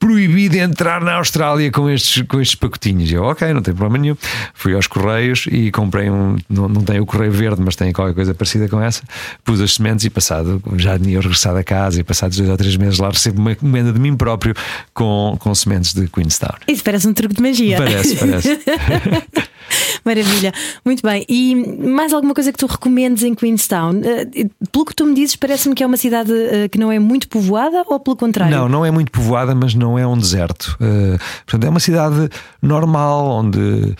proibido 0.00 0.56
entrar 0.56 1.02
na 1.02 1.16
Austrália 1.16 1.70
com 1.70 1.88
estes, 1.88 2.22
com 2.26 2.40
estes 2.40 2.54
pacotinhos. 2.54 3.12
Eu, 3.12 3.22
ok, 3.24 3.52
não 3.52 3.60
tem 3.60 3.74
problema 3.74 4.02
nenhum. 4.02 4.16
Fui 4.54 4.74
aos 4.74 4.86
Correios 4.86 5.46
e 5.52 5.70
comprei 5.70 6.10
um. 6.10 6.38
Não, 6.48 6.68
não 6.68 6.82
tem 6.82 6.98
o 6.98 7.06
Correio 7.06 7.30
Verde, 7.30 7.60
mas 7.62 7.76
tem 7.76 7.92
qualquer 7.92 8.14
coisa 8.14 8.34
parecida 8.34 8.66
com 8.66 8.80
essa. 8.80 9.02
Pus 9.44 9.60
as 9.60 9.74
sementes 9.74 10.06
e 10.06 10.10
passado, 10.10 10.60
já 10.76 10.98
tinha 10.98 11.20
regressado 11.20 11.58
a 11.58 11.62
casa 11.62 12.00
e 12.00 12.02
passados 12.02 12.38
dois 12.38 12.48
ou 12.48 12.56
três 12.56 12.74
meses 12.76 12.98
lá 12.98 13.10
recebo 13.10 13.40
uma 13.40 13.52
encomenda 13.52 13.92
de 13.92 14.00
mim 14.00 14.16
próprio 14.16 14.54
com, 14.94 15.36
com 15.38 15.54
sementes 15.54 15.92
de 15.92 16.08
Queenstown. 16.08 16.56
Isso 16.66 16.82
parece 16.82 17.06
um 17.06 17.12
truque 17.12 17.34
de 17.34 17.42
magia. 17.42 17.76
Parece, 17.76 18.16
parece. 18.16 18.58
Maravilha, 20.10 20.52
muito 20.84 21.04
bem. 21.04 21.24
E 21.28 21.54
mais 21.54 22.12
alguma 22.12 22.34
coisa 22.34 22.50
que 22.50 22.58
tu 22.58 22.66
recomendes 22.66 23.22
em 23.22 23.32
Queenstown? 23.32 24.00
Uh, 24.00 24.50
pelo 24.72 24.84
que 24.84 24.92
tu 24.92 25.06
me 25.06 25.14
dizes, 25.14 25.36
parece-me 25.36 25.72
que 25.72 25.84
é 25.84 25.86
uma 25.86 25.96
cidade 25.96 26.32
uh, 26.32 26.68
que 26.68 26.76
não 26.76 26.90
é 26.90 26.98
muito 26.98 27.28
povoada 27.28 27.84
ou 27.86 28.00
pelo 28.00 28.16
contrário? 28.16 28.56
Não, 28.56 28.68
não 28.68 28.84
é 28.84 28.90
muito 28.90 29.12
povoada, 29.12 29.54
mas 29.54 29.72
não 29.72 29.96
é 29.96 30.04
um 30.04 30.18
deserto. 30.18 30.76
Uh, 30.80 31.16
portanto, 31.46 31.64
é 31.64 31.70
uma 31.70 31.78
cidade 31.78 32.28
normal, 32.60 33.24
onde, 33.28 33.94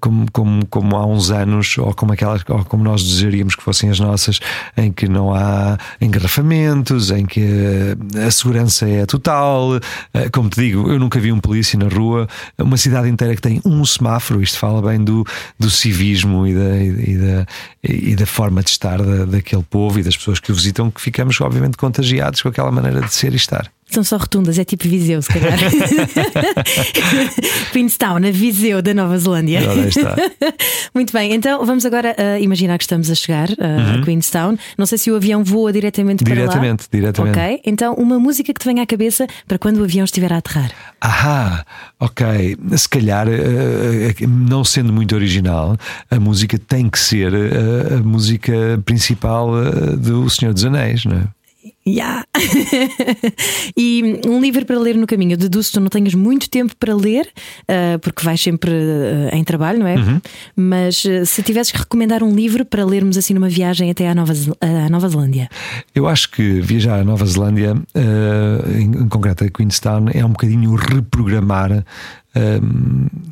como, 0.00 0.26
como, 0.32 0.66
como 0.66 0.96
há 0.96 1.06
uns 1.06 1.30
anos, 1.30 1.78
ou 1.78 1.94
como, 1.94 2.12
aquelas, 2.12 2.42
ou 2.48 2.64
como 2.64 2.82
nós 2.82 3.04
desejaríamos 3.04 3.54
que 3.54 3.62
fossem 3.62 3.90
as 3.90 4.00
nossas, 4.00 4.40
em 4.76 4.90
que 4.90 5.08
não 5.08 5.32
há 5.32 5.78
engarrafamentos, 6.00 7.12
em 7.12 7.24
que 7.24 7.46
a 8.26 8.30
segurança 8.30 8.88
é 8.88 9.06
total. 9.06 9.80
como 10.32 10.50
te 10.50 10.60
digo, 10.60 10.90
eu 10.90 10.98
nunca 10.98 11.20
vi 11.20 11.30
um 11.30 11.38
polícia 11.38 11.78
na 11.78 11.88
rua. 11.88 12.26
Uma 12.58 12.76
cidade 12.76 13.08
inteira 13.08 13.36
que 13.36 13.40
tem 13.40 13.60
um 13.64 13.84
semáforo, 13.84 14.42
isto 14.42 14.58
fala 14.58 14.82
bem 14.82 15.02
do, 15.02 15.24
do 15.58 15.70
civismo 15.70 16.46
e 16.46 16.54
da, 16.54 16.76
e 16.82 17.16
da, 17.16 17.46
e 17.82 18.16
da 18.16 18.26
forma 18.26 18.62
de 18.62 18.70
estar 18.70 19.02
da, 19.02 19.24
daquele 19.24 19.62
povo 19.62 19.98
e 19.98 20.02
das 20.02 20.16
pessoas 20.16 20.40
que 20.40 20.52
o 20.52 20.54
visitam, 20.54 20.90
que 20.90 21.00
ficamos, 21.00 21.40
obviamente, 21.40 21.76
contagiados 21.76 22.42
com 22.42 22.48
aquela 22.48 22.70
maneira 22.70 23.00
de 23.00 23.12
ser 23.12 23.32
e 23.32 23.36
estar. 23.36 23.70
São 23.90 24.02
só 24.02 24.16
rotundas, 24.16 24.58
é 24.58 24.64
tipo 24.64 24.88
Viseu, 24.88 25.20
se 25.22 25.28
calhar. 25.28 25.58
Queenstown, 27.72 28.16
a 28.16 28.30
Viseu 28.30 28.82
da 28.82 28.94
Nova 28.94 29.16
Zelândia. 29.18 29.60
está. 29.86 30.16
Muito 30.94 31.12
bem, 31.12 31.32
então 31.32 31.64
vamos 31.64 31.84
agora 31.84 32.16
uh, 32.18 32.42
imaginar 32.42 32.78
que 32.78 32.84
estamos 32.84 33.10
a 33.10 33.14
chegar 33.14 33.50
uh, 33.50 33.54
uhum. 33.60 34.00
a 34.00 34.04
Queenstown. 34.04 34.56
Não 34.78 34.86
sei 34.86 34.98
se 34.98 35.10
o 35.10 35.16
avião 35.16 35.44
voa 35.44 35.72
diretamente, 35.72 36.24
diretamente 36.24 36.50
para 36.50 36.56
lá. 36.56 36.60
Diretamente, 36.60 36.88
diretamente. 36.90 37.38
Ok, 37.38 37.60
então 37.64 37.94
uma 37.94 38.18
música 38.18 38.52
que 38.52 38.60
te 38.60 38.64
venha 38.64 38.82
à 38.82 38.86
cabeça 38.86 39.26
para 39.46 39.58
quando 39.58 39.78
o 39.78 39.84
avião 39.84 40.04
estiver 40.04 40.32
a 40.32 40.38
aterrar. 40.38 40.72
Ah, 41.00 41.64
ok. 42.00 42.56
Se 42.76 42.88
calhar, 42.88 43.28
uh, 43.28 44.28
não 44.28 44.64
sendo 44.64 44.92
muito 44.92 45.14
original, 45.14 45.76
a 46.10 46.18
música 46.18 46.58
tem 46.58 46.88
que 46.88 46.98
ser 46.98 47.32
a 47.34 48.02
música 48.02 48.80
principal 48.84 49.52
do 49.96 50.28
Senhor 50.30 50.52
dos 50.52 50.64
Anéis, 50.64 51.04
não 51.04 51.16
é? 51.16 51.43
Yeah. 51.86 52.24
e 53.76 54.20
um 54.26 54.40
livro 54.40 54.64
para 54.64 54.78
ler 54.78 54.96
no 54.96 55.06
caminho. 55.06 55.36
Deduzo 55.36 55.68
que 55.68 55.74
tu 55.74 55.80
não 55.80 55.88
tenhas 55.88 56.14
muito 56.14 56.48
tempo 56.48 56.74
para 56.76 56.94
ler, 56.94 57.28
uh, 57.62 57.98
porque 58.00 58.24
vais 58.24 58.40
sempre 58.40 58.70
uh, 58.70 59.34
em 59.34 59.44
trabalho, 59.44 59.80
não 59.80 59.86
é? 59.86 59.96
Uhum. 59.96 60.20
Mas 60.56 61.04
uh, 61.04 61.26
se 61.26 61.42
tivesses 61.42 61.72
que 61.72 61.78
recomendar 61.78 62.22
um 62.22 62.34
livro 62.34 62.64
para 62.64 62.84
lermos 62.84 63.18
assim 63.18 63.34
numa 63.34 63.50
viagem 63.50 63.90
até 63.90 64.08
à 64.08 64.14
Nova, 64.14 64.32
à 64.60 64.88
Nova 64.88 65.08
Zelândia? 65.08 65.48
Eu 65.94 66.08
acho 66.08 66.30
que 66.30 66.60
viajar 66.62 67.00
à 67.00 67.04
Nova 67.04 67.26
Zelândia, 67.26 67.74
em, 68.74 69.02
em 69.02 69.08
concreto 69.08 69.44
a 69.44 69.50
Queenstown, 69.50 70.06
é 70.14 70.24
um 70.24 70.30
bocadinho 70.30 70.74
reprogramar 70.74 71.84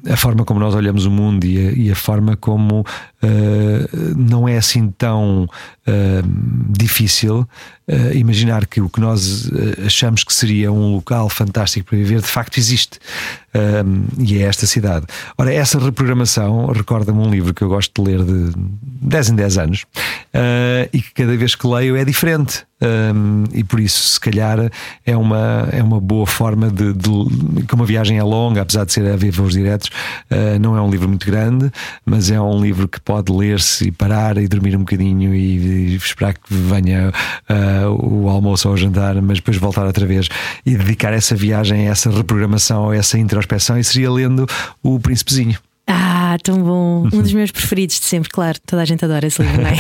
a 0.09 0.17
forma 0.17 0.45
como 0.45 0.61
nós 0.61 0.75
olhamos 0.75 1.07
o 1.07 1.11
mundo 1.11 1.45
e 1.45 1.59
a, 1.59 1.73
e 1.73 1.91
a 1.91 1.95
forma 1.95 2.37
como 2.37 2.85
uh, 3.23 4.17
não 4.17 4.49
é 4.49 4.57
assim 4.57 4.91
tão 4.91 5.45
uh, 5.45 6.69
difícil 6.69 7.49
uh, 7.89 8.15
imaginar 8.15 8.67
que 8.67 8.81
o 8.81 8.89
que 8.89 9.01
nós 9.01 9.51
achamos 9.87 10.25
que 10.25 10.33
seria 10.33 10.73
um 10.73 10.95
local 10.95 11.29
fantástico 11.29 11.89
para 11.89 11.99
viver 11.99 12.21
de 12.21 12.27
facto 12.27 12.59
existe 12.59 12.99
e 14.19 14.39
é 14.39 14.43
esta 14.45 14.67
cidade. 14.67 15.05
Ora, 15.37 15.53
essa 15.53 15.79
reprogramação 15.79 16.69
recorda-me 16.69 17.19
um 17.19 17.31
livro 17.31 17.53
que 17.53 17.61
eu 17.61 17.69
gosto 17.69 18.03
de 18.03 18.11
ler 18.11 18.25
de 18.25 18.51
10 19.03 19.29
em 19.29 19.35
10 19.37 19.59
anos 19.59 19.85
e 20.91 21.03
que 21.03 21.13
cada 21.13 21.37
vez 21.37 21.55
que 21.55 21.67
leio 21.67 21.95
é 21.95 22.03
diferente. 22.03 22.65
Um, 22.83 23.45
e 23.53 23.63
por 23.63 23.79
isso, 23.79 24.15
se 24.15 24.21
calhar, 24.21 24.59
é 25.07 25.17
uma, 25.17 25.69
é 25.71 25.81
uma 25.83 26.01
boa 26.01 26.27
forma 26.27 26.69
de, 26.69 26.93
de. 26.93 27.67
Como 27.69 27.85
a 27.85 27.87
viagem 27.87 28.19
é 28.19 28.23
longa, 28.25 28.63
apesar 28.63 28.85
de 28.85 28.93
ser 28.93 29.09
a 29.09 29.17
ver 29.17 29.31
voos 29.31 29.53
diretos, 29.53 29.89
uh, 30.31 30.59
não 30.61 30.77
é 30.77 30.83
um 30.83 30.91
livro 30.91 31.09
muito 31.09 31.25
grande, 31.25 31.71
mas 32.05 32.31
é 32.31 32.41
um 32.41 32.61
livro 32.61 32.89
que 32.89 33.01
pode 33.01 33.12
ler-se 33.31 33.89
e 33.89 33.93
parar 33.93 34.39
e 34.39 34.49
dormir 34.49 34.77
um 34.77 34.81
bocadinho 34.81 35.35
e, 35.35 35.93
e 35.93 35.97
esperar 35.97 36.35
que 36.35 36.55
venha 36.55 37.13
uh, 37.49 38.07
o 38.07 38.29
almoço 38.29 38.69
ou 38.69 38.75
o 38.75 38.77
jantar, 38.77 39.21
mas 39.21 39.39
depois 39.39 39.57
voltar 39.57 39.85
outra 39.85 40.07
vez 40.07 40.29
e 40.65 40.77
dedicar 40.77 41.13
essa 41.13 41.35
viagem, 41.35 41.89
essa 41.89 42.11
reprogramação, 42.11 42.93
essa 42.93 43.19
introspeção 43.19 43.79
e 43.79 43.85
seria 43.85 44.11
lendo 44.11 44.47
O 44.83 44.99
Príncipezinho. 44.99 45.59
Ah, 45.87 46.37
tão 46.43 46.63
bom. 46.63 47.09
Um 47.13 47.23
dos 47.23 47.33
meus 47.33 47.51
preferidos 47.51 47.99
de 47.99 48.07
sempre, 48.07 48.31
claro. 48.31 48.59
Toda 48.65 48.83
a 48.83 48.85
gente 48.85 49.05
adora 49.05 49.27
esse 49.27 49.43
livro, 49.43 49.63
não 49.63 49.69
é? 49.69 49.75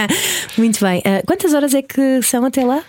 Muito 0.56 0.80
bem. 0.80 1.00
Uh, 1.00 1.26
quantas 1.26 1.52
horas 1.52 1.74
é 1.74 1.82
que 1.82 2.22
são 2.22 2.44
até 2.44 2.64
lá? 2.64 2.82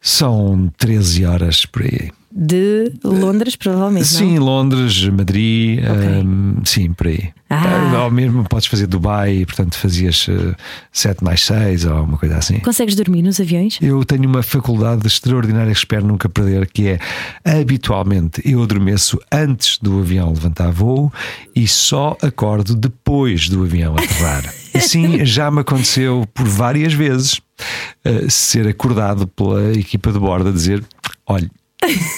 São 0.00 0.72
13 0.78 1.26
horas 1.26 1.66
por 1.66 1.82
aí 1.82 2.10
de 2.32 2.92
Londres, 3.02 3.56
provavelmente. 3.56 4.06
Sim, 4.06 4.36
não? 4.36 4.44
Londres, 4.44 5.08
Madrid, 5.08 5.80
okay. 5.80 6.24
um, 6.24 6.56
sim, 6.64 6.92
por 6.92 7.08
aí. 7.08 7.30
Ah. 7.50 8.04
Ou 8.04 8.10
mesmo 8.12 8.44
podes 8.44 8.68
fazer 8.68 8.86
Dubai, 8.86 9.44
portanto 9.44 9.76
fazias 9.76 10.28
uh, 10.28 10.54
7 10.92 11.24
mais 11.24 11.44
6 11.44 11.84
ou 11.84 12.04
uma 12.04 12.16
coisa 12.16 12.36
assim. 12.36 12.60
Consegues 12.60 12.94
dormir 12.94 13.22
nos 13.22 13.40
aviões? 13.40 13.76
Eu 13.82 14.04
tenho 14.04 14.28
uma 14.28 14.40
faculdade 14.40 15.04
extraordinária 15.04 15.72
que 15.72 15.78
espero 15.78 16.06
nunca 16.06 16.28
perder, 16.28 16.70
que 16.70 16.88
é 16.88 16.98
habitualmente 17.44 18.40
eu 18.44 18.62
adormeço 18.62 19.18
antes 19.32 19.78
do 19.78 19.98
avião 19.98 20.28
levantar 20.28 20.70
voo 20.70 21.12
e 21.54 21.66
só 21.66 22.16
acordo 22.22 22.76
depois 22.76 23.48
do 23.48 23.64
avião 23.64 23.96
aterrar. 23.96 24.44
e 24.72 24.80
sim, 24.80 25.24
já 25.24 25.50
me 25.50 25.60
aconteceu 25.60 26.24
por 26.32 26.46
várias 26.46 26.92
vezes 26.92 27.34
uh, 27.34 28.30
ser 28.30 28.68
acordado 28.68 29.26
pela 29.26 29.72
equipa 29.72 30.12
de 30.12 30.20
bordo 30.20 30.50
a 30.50 30.52
dizer: 30.52 30.84
olha, 31.26 31.50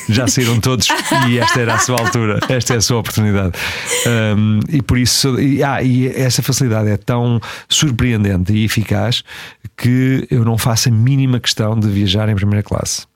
já 0.09 0.27
saíram 0.27 0.61
todos 0.61 0.89
e 1.29 1.39
esta 1.39 1.61
era 1.61 1.75
a 1.75 1.79
sua 1.79 2.01
altura, 2.01 2.41
esta 2.49 2.75
é 2.75 2.77
a 2.77 2.81
sua 2.81 2.99
oportunidade. 2.99 3.53
Um, 4.07 4.61
e 4.69 4.83
por 4.83 4.99
isso, 4.99 5.41
e, 5.41 5.63
ah, 5.63 5.83
e 5.83 6.09
essa 6.09 6.43
facilidade 6.43 6.91
é 6.91 6.97
tão 6.97 7.41
surpreendente 7.69 8.53
e 8.53 8.65
eficaz 8.65 9.23
que 9.77 10.27
eu 10.31 10.45
não 10.45 10.59
faço 10.59 10.89
a 10.89 10.93
mínima 10.93 11.41
questão 11.41 11.79
de 11.79 11.89
viajar 11.89 12.29
em 12.29 12.35
primeira 12.35 12.63
classe. 12.63 13.07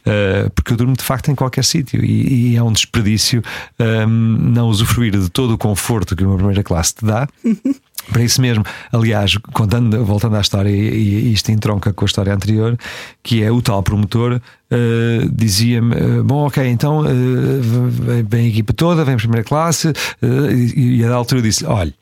Uh, 0.00 0.50
porque 0.54 0.74
eu 0.74 0.76
durmo 0.76 0.94
de 0.94 1.02
facto 1.02 1.30
em 1.30 1.34
qualquer 1.34 1.64
sítio 1.64 2.04
e, 2.04 2.52
e, 2.52 2.56
é 2.56 2.62
um 2.62 2.70
desperdício 2.70 3.42
um, 3.80 4.06
não 4.06 4.68
usufruir 4.68 5.18
de 5.18 5.30
todo 5.30 5.54
o 5.54 5.58
conforto 5.58 6.14
que 6.14 6.22
uma 6.22 6.36
primeira 6.36 6.62
classe 6.62 6.96
te 6.96 7.06
dá. 7.06 7.26
Para 8.12 8.22
isso 8.22 8.40
mesmo, 8.40 8.64
aliás, 8.92 9.36
contando, 9.52 10.04
voltando 10.04 10.36
à 10.36 10.40
história, 10.40 10.70
e, 10.70 11.32
isto 11.32 11.50
entronca 11.50 11.92
com 11.92 12.04
a 12.04 12.06
história 12.06 12.34
anterior, 12.34 12.78
que 13.22 13.42
é 13.42 13.50
o 13.50 13.62
tal 13.62 13.82
promotor 13.82 14.34
uh, 14.74 15.28
dizia-me: 15.32 15.94
uh, 15.94 16.24
Bom, 16.24 16.46
ok, 16.46 16.66
então 16.66 17.00
uh, 17.00 17.04
vem 18.28 18.46
a 18.46 18.48
equipa 18.48 18.72
toda, 18.72 19.04
vem 19.04 19.16
primeira 19.16 19.44
classe, 19.44 19.92
e, 20.22 20.98
e 20.98 21.04
a 21.04 21.08
da 21.08 21.14
altura 21.14 21.40
disse: 21.40 21.64
Olha, 21.64 21.94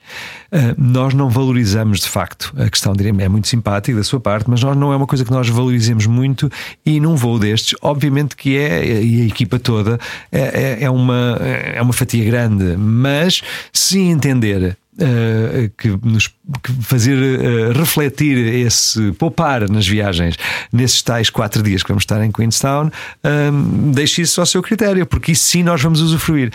nós 0.77 1.15
não 1.15 1.31
valorizamos 1.31 2.01
de 2.01 2.09
facto 2.09 2.53
a 2.57 2.69
questão, 2.69 2.93
diria 2.93 3.13
é 3.19 3.29
muito 3.29 3.49
simpática 3.49 3.97
da 3.97 4.05
sua 4.05 4.21
parte, 4.21 4.51
mas 4.51 4.63
nós 4.63 4.77
não 4.77 4.93
é 4.93 4.97
uma 4.97 5.07
coisa 5.07 5.25
que 5.25 5.31
nós 5.31 5.49
valorizemos 5.49 6.07
muito, 6.07 6.51
e 6.85 6.99
num 7.01 7.15
voo 7.15 7.39
destes, 7.39 7.79
obviamente 7.81 8.37
que 8.37 8.57
é, 8.57 9.03
e 9.03 9.23
a 9.23 9.25
equipa 9.27 9.59
toda 9.59 9.99
é, 10.31 10.41
é, 10.41 10.85
é 10.85 10.91
uma, 10.91 11.39
é 11.41 11.81
uma 11.81 11.93
fatia 11.93 12.25
grande, 12.25 12.77
mas 12.77 13.43
se 13.73 13.99
entender 14.01 14.77
Uh, 14.95 15.71
que 15.79 15.89
nos 16.07 16.29
que 16.63 16.71
fazer 16.83 17.17
uh, 17.17 17.73
refletir 17.73 18.37
esse 18.37 19.13
poupar 19.13 19.67
nas 19.71 19.89
viagens 19.89 20.37
nesses 20.71 21.01
tais 21.01 21.31
quatro 21.31 21.63
dias 21.63 21.83
que 21.83 21.89
vamos 21.89 22.03
estar 22.03 22.23
em 22.23 22.31
Queenstown, 22.31 22.91
um, 23.25 23.91
deixe 23.91 24.21
isso 24.21 24.39
ao 24.39 24.47
seu 24.47 24.63
critério, 24.63 25.07
porque 25.07 25.33
isso 25.33 25.45
sim 25.45 25.63
nós 25.63 25.81
vamos 25.81 26.03
usufruir. 26.03 26.53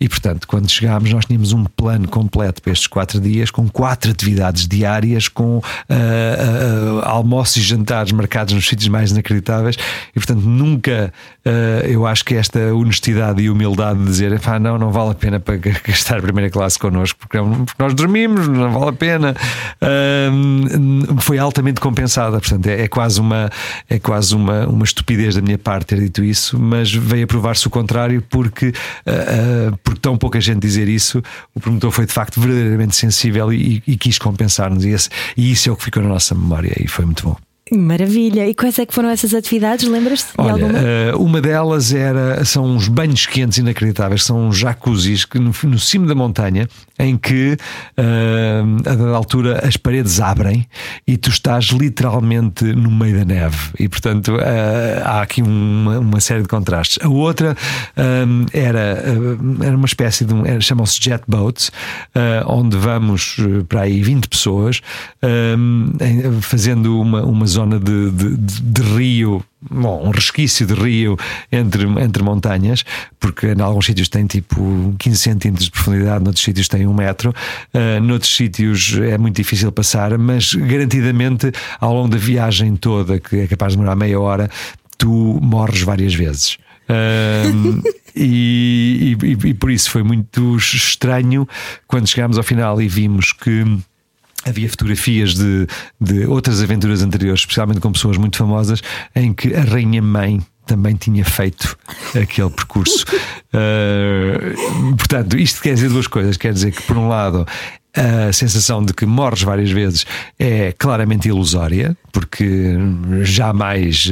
E 0.00 0.08
portanto, 0.08 0.46
quando 0.46 0.70
chegámos, 0.70 1.10
nós 1.10 1.24
tínhamos 1.24 1.52
um 1.52 1.64
plano 1.64 2.06
completo 2.06 2.62
para 2.62 2.72
estes 2.72 2.86
quatro 2.86 3.18
dias, 3.20 3.50
com 3.50 3.68
quatro 3.68 4.10
atividades 4.10 4.68
diárias, 4.68 5.26
com 5.26 5.56
uh, 5.56 5.62
almoços 7.02 7.56
e 7.56 7.62
jantares 7.62 8.12
marcados 8.12 8.52
nos 8.54 8.68
sítios 8.68 8.88
mais 8.88 9.10
inacreditáveis. 9.10 9.76
E 10.10 10.14
portanto, 10.14 10.42
nunca 10.42 11.12
eu 11.84 12.06
acho 12.06 12.26
que 12.26 12.34
esta 12.34 12.74
honestidade 12.74 13.40
e 13.40 13.48
humildade 13.48 13.98
de 13.98 14.04
dizer, 14.04 14.38
não, 14.60 14.76
não 14.76 14.92
vale 14.92 15.12
a 15.12 15.14
pena 15.14 15.40
para 15.40 15.56
gastar 15.88 16.20
primeira 16.20 16.50
classe 16.50 16.78
connosco, 16.78 17.18
porque, 17.18 17.38
porque 17.38 17.77
nós 17.78 17.94
dormimos, 17.94 18.48
não 18.48 18.72
vale 18.72 18.90
a 18.90 18.92
pena. 18.92 19.34
foi 21.20 21.38
altamente 21.38 21.80
compensada. 21.80 22.40
Portanto, 22.40 22.66
é, 22.66 22.82
é, 22.82 22.88
quase, 22.88 23.20
uma, 23.20 23.50
é 23.88 23.98
quase 23.98 24.34
uma, 24.34 24.66
uma 24.66 24.84
estupidez 24.84 25.34
da 25.36 25.42
minha 25.42 25.58
parte 25.58 25.86
ter 25.86 26.00
dito 26.00 26.24
isso, 26.24 26.58
mas 26.58 26.92
veio 26.92 27.24
a 27.24 27.26
provar-se 27.26 27.66
o 27.66 27.70
contrário, 27.70 28.22
porque 28.28 28.68
uh, 28.68 29.76
por 29.82 29.96
tão 29.96 30.16
pouca 30.18 30.40
gente 30.40 30.60
dizer 30.60 30.88
isso, 30.88 31.22
o 31.54 31.60
promotor 31.60 31.90
foi 31.90 32.06
de 32.06 32.12
facto 32.12 32.40
verdadeiramente 32.40 32.96
sensível 32.96 33.52
e, 33.52 33.82
e 33.86 33.96
quis 33.96 34.18
compensar-nos. 34.18 34.84
E, 34.84 34.94
e, 35.36 35.52
isso 35.52 35.68
é 35.68 35.72
o 35.72 35.76
que 35.76 35.84
ficou 35.84 36.02
na 36.02 36.08
nossa 36.08 36.34
memória 36.34 36.72
e 36.78 36.88
foi 36.88 37.04
muito 37.04 37.22
bom. 37.22 37.47
Maravilha! 37.72 38.48
E 38.48 38.54
quais 38.54 38.78
é 38.78 38.86
que 38.86 38.94
foram 38.94 39.10
essas 39.10 39.34
atividades? 39.34 39.86
Lembras-te 39.86 40.28
de 40.32 40.50
alguma? 40.50 40.78
Uh, 40.78 41.22
uma 41.22 41.40
delas 41.40 41.92
era, 41.92 42.44
são 42.44 42.64
uns 42.64 42.88
banhos 42.88 43.26
quentes 43.26 43.58
inacreditáveis, 43.58 44.24
são 44.24 44.48
uns 44.48 44.56
jacuzzis 44.56 45.24
que 45.24 45.38
no, 45.38 45.52
no 45.64 45.78
cimo 45.78 46.06
da 46.06 46.14
montanha, 46.14 46.68
em 46.98 47.16
que 47.16 47.56
uh, 47.98 48.88
a 48.88 48.94
dada 48.94 49.14
altura 49.14 49.60
as 49.66 49.76
paredes 49.76 50.20
abrem 50.20 50.66
e 51.06 51.16
tu 51.16 51.28
estás 51.30 51.66
literalmente 51.66 52.64
no 52.64 52.90
meio 52.90 53.18
da 53.18 53.24
neve. 53.24 53.70
E 53.78 53.88
portanto 53.88 54.34
uh, 54.34 55.02
há 55.04 55.22
aqui 55.22 55.42
uma, 55.42 55.98
uma, 55.98 56.20
série 56.20 56.42
de 56.42 56.48
contrastes. 56.48 56.98
A 57.04 57.08
outra 57.08 57.56
era, 58.52 59.02
era 59.62 59.76
uma 59.76 59.86
espécie 59.86 60.24
de 60.24 60.34
um, 60.34 60.60
chamam-se 60.60 60.98
jet 61.00 61.22
boats, 61.28 61.70
onde 62.46 62.76
vamos 62.76 63.36
para 63.68 63.82
aí 63.82 64.02
20 64.02 64.28
pessoas 64.28 64.80
fazendo 66.42 67.00
uma, 67.00 67.22
uma 67.22 67.46
zona 67.46 67.57
zona 67.58 67.78
de, 67.80 68.10
de, 68.10 68.36
de, 68.36 68.82
rio 68.82 69.44
bom, 69.60 70.06
um 70.06 70.10
resquício 70.10 70.64
de 70.64 70.74
rio 70.74 71.16
entre, 71.50 71.84
entre 72.00 72.22
montanhas, 72.22 72.84
porque 73.18 73.48
em 73.48 73.60
alguns 73.60 73.86
sítios 73.86 74.08
tem 74.08 74.26
tipo 74.26 74.94
15 74.98 75.18
centímetros 75.18 75.64
de 75.64 75.72
profundidade, 75.72 76.22
noutros 76.22 76.44
sítios 76.44 76.68
tem 76.68 76.86
um 76.86 76.94
metro, 76.94 77.34
uh, 77.74 78.00
noutros 78.00 78.34
sítios 78.34 78.96
é 78.98 79.18
muito 79.18 79.36
difícil 79.36 79.72
passar, 79.72 80.16
mas 80.16 80.54
garantidamente 80.54 81.50
ao 81.80 81.92
longo 81.92 82.08
da 82.08 82.18
viagem 82.18 82.76
toda, 82.76 83.18
que 83.18 83.36
é 83.40 83.46
capaz 83.48 83.72
de 83.72 83.78
demorar 83.78 83.96
meia 83.96 84.20
hora, 84.20 84.48
tu 84.96 85.40
morres 85.42 85.82
várias 85.82 86.14
vezes. 86.14 86.58
Uh, 86.88 87.82
e, 88.14 89.16
e, 89.20 89.48
e 89.48 89.54
por 89.54 89.70
isso 89.70 89.90
foi 89.90 90.04
muito 90.04 90.56
estranho 90.56 91.46
quando 91.86 92.06
chegámos 92.06 92.38
ao 92.38 92.44
final 92.44 92.80
e 92.80 92.86
vimos 92.86 93.32
que 93.32 93.64
Havia 94.48 94.68
fotografias 94.68 95.34
de, 95.34 95.66
de 96.00 96.26
outras 96.26 96.62
aventuras 96.62 97.02
anteriores, 97.02 97.40
especialmente 97.40 97.80
com 97.80 97.92
pessoas 97.92 98.16
muito 98.16 98.36
famosas, 98.36 98.82
em 99.14 99.32
que 99.32 99.54
a 99.54 99.62
Rainha 99.62 100.02
Mãe 100.02 100.40
também 100.68 100.94
tinha 100.94 101.24
feito 101.24 101.76
aquele 102.20 102.50
percurso. 102.50 103.04
Uh, 103.54 104.94
portanto, 104.96 105.36
isto 105.38 105.62
quer 105.62 105.74
dizer 105.74 105.88
duas 105.88 106.06
coisas. 106.06 106.36
Quer 106.36 106.52
dizer 106.52 106.72
que, 106.72 106.82
por 106.82 106.96
um 106.96 107.08
lado, 107.08 107.46
a 107.98 108.32
sensação 108.32 108.84
de 108.84 108.92
que 108.92 109.04
morres 109.04 109.42
várias 109.42 109.70
vezes 109.70 110.06
é 110.38 110.72
claramente 110.78 111.28
ilusória, 111.28 111.96
porque 112.12 112.74
jamais 113.22 114.10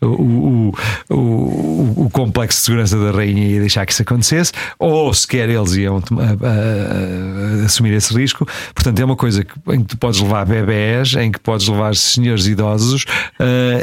uh, 0.00 0.06
o, 0.06 0.72
o, 1.08 1.14
o, 1.14 2.04
o, 2.06 2.10
complexo 2.10 2.58
de 2.58 2.64
segurança 2.64 2.98
da 2.98 3.10
rainha 3.10 3.46
ia 3.46 3.60
deixar 3.60 3.86
que 3.86 3.92
isso 3.92 4.02
acontecesse, 4.02 4.52
ou 4.78 5.12
sequer 5.14 5.48
eles 5.48 5.74
iam 5.74 5.98
uh, 5.98 6.00
uh, 6.00 7.64
assumir 7.64 7.92
esse 7.94 8.12
risco. 8.14 8.46
Portanto, 8.74 8.98
é 8.98 9.04
uma 9.04 9.16
coisa 9.16 9.44
em 9.68 9.80
que 9.82 9.88
tu 9.88 9.96
podes 9.96 10.20
levar 10.20 10.44
bebés, 10.44 11.14
em 11.14 11.30
que 11.30 11.38
podes 11.38 11.68
levar 11.68 11.94
senhores 11.94 12.46
idosos 12.46 13.04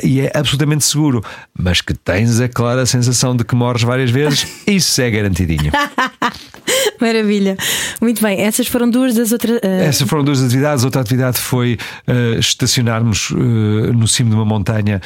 e 0.04 0.22
é 0.22 0.32
absolutamente 0.34 0.84
seguro, 0.84 1.24
mas 1.58 1.82
que 1.82 1.94
tens 1.94 2.40
a 2.40 2.48
clara 2.48 2.86
sensação 2.86 3.36
de 3.36 3.44
que 3.44 3.56
morres 3.56 3.84
várias 3.84 4.12
vezes, 4.12 4.48
isso 4.68 5.02
é 5.02 5.10
garantidinho. 5.10 5.72
Maravilha. 7.02 7.58
Muito 8.02 8.22
bem, 8.22 8.42
essas 8.42 8.68
foram 8.68 8.90
duas 8.90 9.16
das 9.16 9.32
outras. 9.32 9.58
Uh... 9.58 9.82
Essas 9.82 10.08
foram 10.08 10.24
duas 10.24 10.44
atividades. 10.44 10.84
Outra 10.84 11.02
atividade 11.02 11.40
foi 11.40 11.78
uh, 12.08 12.40
estacionarmos 12.40 13.32
uh, 13.32 13.38
no 13.94 14.08
cimo 14.08 14.30
de 14.30 14.36
uma 14.36 14.46
montanha 14.46 15.02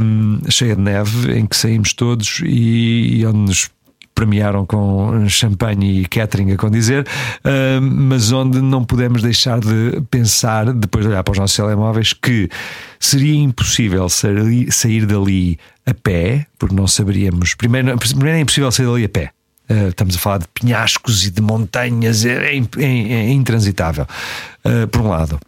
um, 0.00 0.38
cheia 0.48 0.76
de 0.76 0.82
neve, 0.82 1.32
em 1.38 1.46
que 1.46 1.56
saímos 1.56 1.92
todos 1.92 2.40
e, 2.44 3.18
e 3.20 3.26
onde 3.26 3.38
nos 3.38 3.70
premiaram 4.14 4.64
com 4.64 5.28
champanhe 5.28 6.00
e 6.00 6.06
catering, 6.06 6.50
a 6.52 6.56
condizer, 6.56 7.02
uh, 7.04 7.80
mas 7.82 8.32
onde 8.32 8.62
não 8.62 8.82
podemos 8.82 9.22
deixar 9.22 9.60
de 9.60 10.00
pensar, 10.10 10.72
depois 10.72 11.04
de 11.04 11.10
olhar 11.10 11.22
para 11.22 11.32
os 11.32 11.38
nossos 11.38 11.54
telemóveis, 11.54 12.14
que 12.14 12.48
seria 12.98 13.34
impossível 13.34 14.08
sair 14.08 15.04
dali 15.04 15.58
a 15.84 15.92
pé, 15.92 16.46
porque 16.58 16.74
não 16.74 16.86
saberíamos. 16.86 17.54
Primeiro, 17.54 17.96
primeiro 17.98 18.38
é 18.38 18.40
impossível 18.40 18.72
sair 18.72 18.86
dali 18.86 19.04
a 19.04 19.08
pé. 19.08 19.35
Uh, 19.68 19.88
estamos 19.88 20.14
a 20.16 20.18
falar 20.18 20.38
de 20.38 20.48
penhascos 20.48 21.26
e 21.26 21.30
de 21.30 21.40
montanhas, 21.40 22.24
é, 22.24 22.54
é, 22.54 22.56
é, 22.56 23.12
é 23.12 23.30
intransitável, 23.30 24.06
uh, 24.64 24.86
por 24.88 25.00
um 25.00 25.08
lado. 25.08 25.40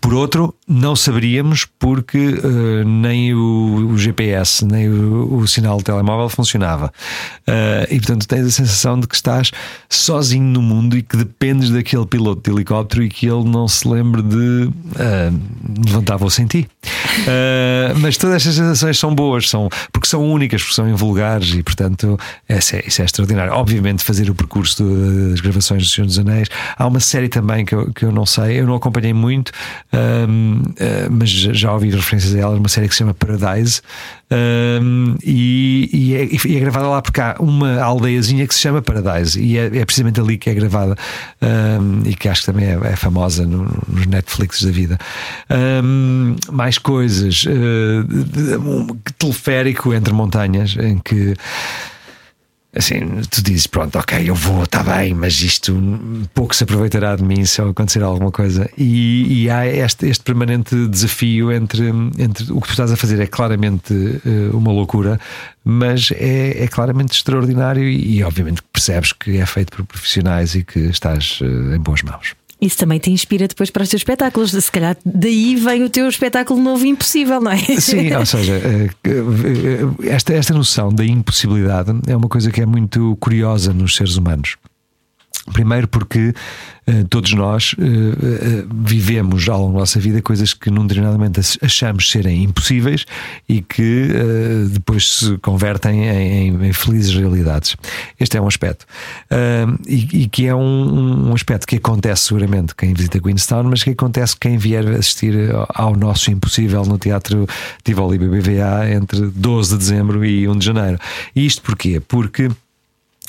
Por 0.00 0.14
outro, 0.14 0.54
não 0.66 0.96
saberíamos 0.96 1.66
porque 1.78 2.18
uh, 2.18 2.84
nem 2.84 3.34
o, 3.34 3.90
o, 3.92 3.98
GPS, 3.98 4.64
nem 4.64 4.88
o, 4.88 5.36
o, 5.36 5.46
sinal 5.46 5.76
do 5.76 5.82
telemóvel 5.82 6.28
funcionava. 6.28 6.92
Uh, 7.46 7.84
e 7.90 7.96
portanto 7.98 8.26
tens 8.26 8.46
a 8.46 8.50
sensação 8.50 8.98
de 8.98 9.06
que 9.06 9.14
estás 9.14 9.50
sozinho 9.88 10.44
no 10.44 10.62
mundo 10.62 10.96
e 10.96 11.02
que 11.02 11.16
dependes 11.16 11.70
daquele 11.70 12.06
piloto 12.06 12.42
de 12.42 12.56
helicóptero 12.56 13.02
e 13.02 13.08
que 13.08 13.26
ele 13.26 13.44
não 13.44 13.68
se 13.68 13.86
lembre 13.86 14.22
de 14.22 14.36
uh, 14.36 15.40
levantar 15.86 16.16
voo 16.16 16.30
sem 16.30 16.46
ti. 16.46 16.66
mas 18.00 18.16
todas 18.16 18.36
estas 18.36 18.54
sensações 18.54 18.98
são 18.98 19.14
boas, 19.14 19.48
são, 19.48 19.68
porque 19.92 20.08
são 20.08 20.24
únicas, 20.26 20.62
porque 20.62 20.74
são 20.74 20.88
invulgares 20.88 21.54
e 21.54 21.62
portanto 21.62 22.18
é, 22.48 22.58
isso 22.58 23.02
é 23.02 23.04
extraordinário. 23.04 23.52
Obviamente, 23.52 24.02
fazer 24.02 24.30
o 24.30 24.34
percurso 24.34 24.84
das 25.30 25.40
gravações 25.40 25.82
do 25.82 25.88
Senhor 25.88 26.06
dos 26.06 26.18
Anéis. 26.18 26.48
Há 26.76 26.86
uma 26.86 27.00
série 27.00 27.28
também 27.28 27.64
que 27.64 27.74
eu, 27.74 27.92
que 27.92 28.04
eu 28.04 28.12
não 28.12 28.24
sei, 28.24 28.60
eu 28.60 28.66
não 28.66 28.74
acompanhei 28.74 29.12
muito 29.12 29.52
um, 29.92 30.62
uh, 30.62 30.74
ah, 30.80 31.08
mas 31.10 31.30
já 31.30 31.72
ouvi 31.72 31.90
referências 31.90 32.34
a 32.34 32.38
ela, 32.38 32.56
uma 32.56 32.68
série 32.68 32.88
que 32.88 32.94
se 32.94 32.98
chama 32.98 33.14
Paradise. 33.14 33.80
Um, 34.30 35.16
e, 35.22 35.88
e, 35.92 36.14
é, 36.14 36.24
e, 36.24 36.56
é, 36.56 36.60
gravada 36.60 36.88
lá 36.88 37.02
porque 37.02 37.20
há 37.20 37.36
uma 37.38 37.80
aldeiazinha 37.80 38.46
que 38.46 38.54
se 38.54 38.60
chama 38.60 38.82
Paradise. 38.82 39.40
E 39.40 39.58
é, 39.58 39.66
é 39.66 39.84
precisamente 39.84 40.20
ali 40.20 40.38
que 40.38 40.50
é 40.50 40.54
gravada. 40.54 40.96
Um, 41.42 42.02
e 42.04 42.14
que 42.14 42.28
acho 42.28 42.40
que 42.40 42.46
também 42.46 42.66
é, 42.66 42.78
é 42.82 42.96
famosa 42.96 43.46
no, 43.46 43.64
nos 43.88 44.06
Netflix 44.06 44.62
da 44.62 44.70
vida. 44.70 44.98
mais 46.50 46.78
coisas, 46.78 47.44
uh, 47.44 48.96
teleférico 49.18 49.94
entre 49.94 50.12
montanhas 50.12 50.76
em 50.80 50.98
que 50.98 51.34
assim, 52.74 53.00
tu 53.30 53.42
dizes, 53.42 53.66
pronto, 53.66 53.98
ok, 53.98 54.28
eu 54.28 54.34
vou, 54.34 54.64
está 54.64 54.82
bem, 54.82 55.14
mas 55.14 55.40
isto 55.40 55.74
pouco 56.34 56.54
se 56.54 56.64
aproveitará 56.64 57.14
de 57.14 57.22
mim 57.22 57.44
se 57.44 57.60
acontecer 57.60 58.02
alguma 58.02 58.30
coisa. 58.30 58.68
E, 58.76 59.44
e 59.44 59.50
há 59.50 59.66
este, 59.66 60.08
este, 60.08 60.24
permanente 60.24 60.74
desafio 60.88 61.52
entre, 61.52 61.88
entre 62.18 62.52
o 62.52 62.60
que 62.60 62.66
tu 62.66 62.72
estás 62.72 62.90
a 62.90 62.96
fazer 62.96 63.20
é 63.20 63.26
claramente 63.26 63.92
uh, 63.94 64.56
uma 64.56 64.72
loucura, 64.72 65.20
mas 65.64 66.10
é, 66.16 66.64
é 66.64 66.68
claramente 66.68 67.12
extraordinário 67.12 67.84
e, 67.84 68.18
e, 68.18 68.24
obviamente 68.24 68.62
percebes 68.72 69.12
que 69.12 69.38
é 69.38 69.46
feito 69.46 69.74
por 69.74 69.84
profissionais 69.84 70.54
e 70.54 70.64
que 70.64 70.80
estás 70.80 71.40
uh, 71.40 71.74
em 71.74 71.78
boas 71.78 72.02
mãos. 72.02 72.34
Isso 72.60 72.78
também 72.78 72.98
te 72.98 73.10
inspira 73.10 73.48
depois 73.48 73.70
para 73.70 73.82
os 73.82 73.88
teus 73.88 74.00
espetáculos. 74.00 74.52
Se 74.52 74.72
calhar 74.72 74.96
daí 75.04 75.56
vem 75.56 75.82
o 75.82 75.90
teu 75.90 76.08
espetáculo 76.08 76.62
novo 76.62 76.86
impossível, 76.86 77.40
não 77.40 77.50
é? 77.50 77.58
Sim, 77.58 78.12
ou 78.14 78.24
seja, 78.26 78.52
eh, 78.54 78.90
eh, 79.04 80.08
esta, 80.08 80.32
esta 80.32 80.54
noção 80.54 80.92
da 80.92 81.04
impossibilidade 81.04 81.92
é 82.06 82.16
uma 82.16 82.28
coisa 82.28 82.50
que 82.50 82.60
é 82.60 82.66
muito 82.66 83.16
curiosa 83.20 83.72
nos 83.72 83.96
seres 83.96 84.16
humanos. 84.16 84.56
Primeiro 85.52 85.86
porque 85.86 86.32
uh, 86.88 87.04
todos 87.10 87.34
nós 87.34 87.74
uh, 87.74 87.82
uh, 87.82 88.68
vivemos 88.82 89.46
ao 89.46 89.60
longo 89.60 89.74
da 89.74 89.80
nossa 89.80 90.00
vida 90.00 90.22
coisas 90.22 90.54
que 90.54 90.70
num 90.70 90.86
determinado 90.86 91.18
momento 91.18 91.40
achamos 91.60 92.10
serem 92.10 92.44
impossíveis 92.44 93.04
e 93.46 93.60
que 93.60 94.08
depois 94.70 95.18
se 95.18 95.38
convertem 95.38 96.06
em, 96.06 96.72
felizes 96.72 97.14
realidades. 97.14 97.76
Este 98.18 98.38
é 98.38 98.40
um 98.40 98.46
aspecto. 98.46 98.86
E, 99.86 100.22
e, 100.22 100.28
que 100.28 100.46
é 100.46 100.54
um, 100.54 101.28
um, 101.28 101.34
aspecto 101.34 101.66
que 101.66 101.76
acontece 101.76 102.24
seguramente 102.24 102.74
quem 102.74 102.94
visita 102.94 103.20
Queenstown, 103.20 103.64
mas 103.64 103.82
que 103.82 103.90
acontece 103.90 104.36
quem 104.36 104.56
vier 104.56 104.86
assistir 104.88 105.34
ao 105.74 105.94
nosso 105.94 106.30
impossível 106.30 106.84
no 106.84 106.98
Teatro 106.98 107.46
Tivoli 107.82 108.18
BBVA 108.18 108.90
entre 108.90 109.26
12 109.26 109.72
de 109.72 109.78
dezembro 109.78 110.24
e 110.24 110.48
1 110.48 110.58
de 110.58 110.64
janeiro. 110.64 110.98
E 111.34 111.44
isto 111.44 111.62
porquê? 111.62 112.00
Porque 112.00 112.50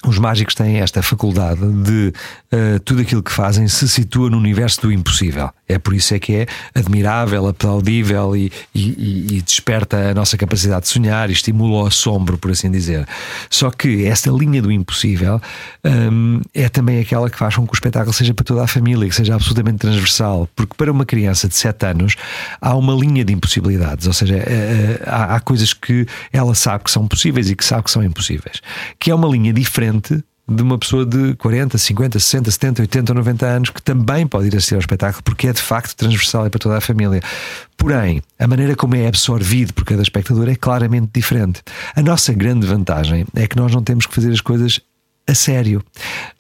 os 0.04 0.20
mágicos 0.20 0.54
têm 0.54 0.78
esta 0.78 1.02
faculdade 1.02 1.62
de 1.84 2.14
uh, 2.54 2.80
tudo 2.84 3.02
aquilo 3.02 3.24
que 3.24 3.32
fazem 3.32 3.68
se 3.68 3.88
situa 3.88 4.30
no 4.30 4.38
universo 4.38 4.82
do 4.82 4.92
impossível. 4.92 5.50
É 5.68 5.80
por 5.80 5.94
isso 5.96 6.14
é 6.14 6.20
que 6.20 6.36
é 6.36 6.48
admirável, 6.75 7.48
aplaudível 7.48 8.36
e, 8.36 8.52
e, 8.74 9.38
e 9.38 9.42
desperta 9.42 10.12
a 10.12 10.14
nossa 10.14 10.38
capacidade 10.38 10.84
de 10.84 10.90
sonhar 10.90 11.30
e 11.30 11.34
estimula 11.34 11.84
o 11.84 11.88
assombro, 11.88 12.38
por 12.38 12.52
assim 12.52 12.70
dizer. 12.70 13.08
Só 13.50 13.72
que 13.72 14.06
esta 14.06 14.30
linha 14.30 14.62
do 14.62 14.72
impossível 14.72 15.42
um, 15.84 16.42
é 16.54 16.70
também 16.70 17.00
aquela 17.00 17.30
que 17.30 17.38
faz 17.38 17.56
com 17.56 17.66
que 17.66 17.74
o 17.74 17.75
espetáculo 17.75 18.14
seja 18.14 18.34
para 18.34 18.46
toda 18.46 18.64
a 18.64 18.68
família, 18.68 19.10
que 19.10 19.16
seja 19.16 19.34
absolutamente 19.34 19.80
transversal. 19.80 20.48
Porque 20.56 20.75
para 20.78 20.92
uma 20.92 21.06
criança 21.06 21.48
de 21.48 21.56
7 21.56 21.86
anos 21.86 22.16
há 22.62 22.75
uma 22.75 22.94
linha 22.94 23.25
de 23.25 23.34
impossibilidades, 23.34 24.06
ou 24.06 24.14
seja, 24.14 24.36
uh, 24.36 25.04
há, 25.08 25.36
há 25.36 25.40
coisas 25.40 25.74
que 25.74 26.06
ela 26.32 26.54
sabe 26.54 26.84
que 26.84 26.92
são 26.92 27.08
possíveis 27.08 27.50
e 27.50 27.56
que 27.56 27.66
sabe 27.66 27.84
que 27.84 27.92
são 27.92 28.04
impossíveis. 28.04 28.62
Que 29.00 29.10
é 29.10 29.16
uma 29.16 29.28
linha 29.28 29.52
diferente 29.52 29.85
de 30.48 30.62
uma 30.62 30.77
pessoa 30.77 31.06
de 31.06 31.36
40, 31.36 31.77
50, 31.77 32.20
60, 32.20 32.51
70, 32.51 32.82
80 32.84 33.12
ou 33.12 33.15
90 33.18 33.46
anos 33.46 33.70
que 33.72 33.82
também 33.82 34.27
pode 34.27 34.48
ir 34.48 34.56
assistir 34.56 34.75
ao 34.75 34.80
espetáculo 34.80 35.24
porque 35.24 35.48
é 35.48 35.54
de 35.54 35.62
facto 35.62 35.96
transversal 35.96 36.46
e 36.46 36.50
para 36.50 36.60
toda 36.60 36.77
a 36.77 36.82
família. 36.82 37.22
Porém, 37.75 38.22
a 38.38 38.48
maneira 38.48 38.75
como 38.75 38.96
é 38.96 39.08
absorvido 39.08 39.74
por 39.74 39.84
cada 39.86 40.01
espectador 40.01 40.48
é 40.48 40.56
claramente 40.56 41.10
diferente. 41.13 41.62
A 41.95 42.02
nossa 42.02 42.34
grande 42.34 42.67
vantagem 42.67 43.26
é 43.36 43.48
que 43.48 43.58
nós 43.58 43.71
não 43.71 43.84
temos 43.84 44.06
que 44.06 44.13
fazer 44.13 44.32
as 44.32 44.41
coisas 44.41 44.80
a 45.28 45.34
sério. 45.34 45.84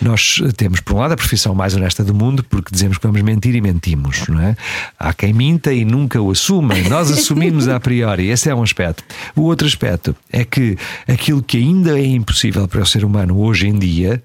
Nós 0.01 0.41
temos, 0.55 0.79
por 0.79 0.95
um 0.95 0.99
lado, 0.99 1.13
a 1.13 1.17
profissão 1.17 1.55
mais 1.55 1.75
honesta 1.75 2.03
do 2.03 2.13
mundo, 2.13 2.43
porque 2.43 2.69
dizemos 2.71 2.97
que 2.97 3.07
vamos 3.07 3.21
mentir 3.21 3.55
e 3.55 3.61
mentimos, 3.61 4.27
não 4.27 4.39
é? 4.39 4.55
Há 4.99 5.13
quem 5.13 5.33
minta 5.33 5.73
e 5.73 5.83
nunca 5.83 6.21
o 6.21 6.31
assuma, 6.31 6.75
nós 6.89 7.11
assumimos 7.11 7.67
a 7.67 7.79
priori, 7.79 8.29
esse 8.29 8.49
é 8.49 8.55
um 8.55 8.63
aspecto. 8.63 9.03
O 9.35 9.41
outro 9.41 9.67
aspecto 9.67 10.15
é 10.31 10.45
que 10.45 10.77
aquilo 11.07 11.41
que 11.41 11.57
ainda 11.57 11.97
é 11.99 12.05
impossível 12.05 12.67
para 12.67 12.81
o 12.81 12.85
ser 12.85 13.03
humano 13.03 13.39
hoje 13.39 13.67
em 13.67 13.77
dia, 13.77 14.21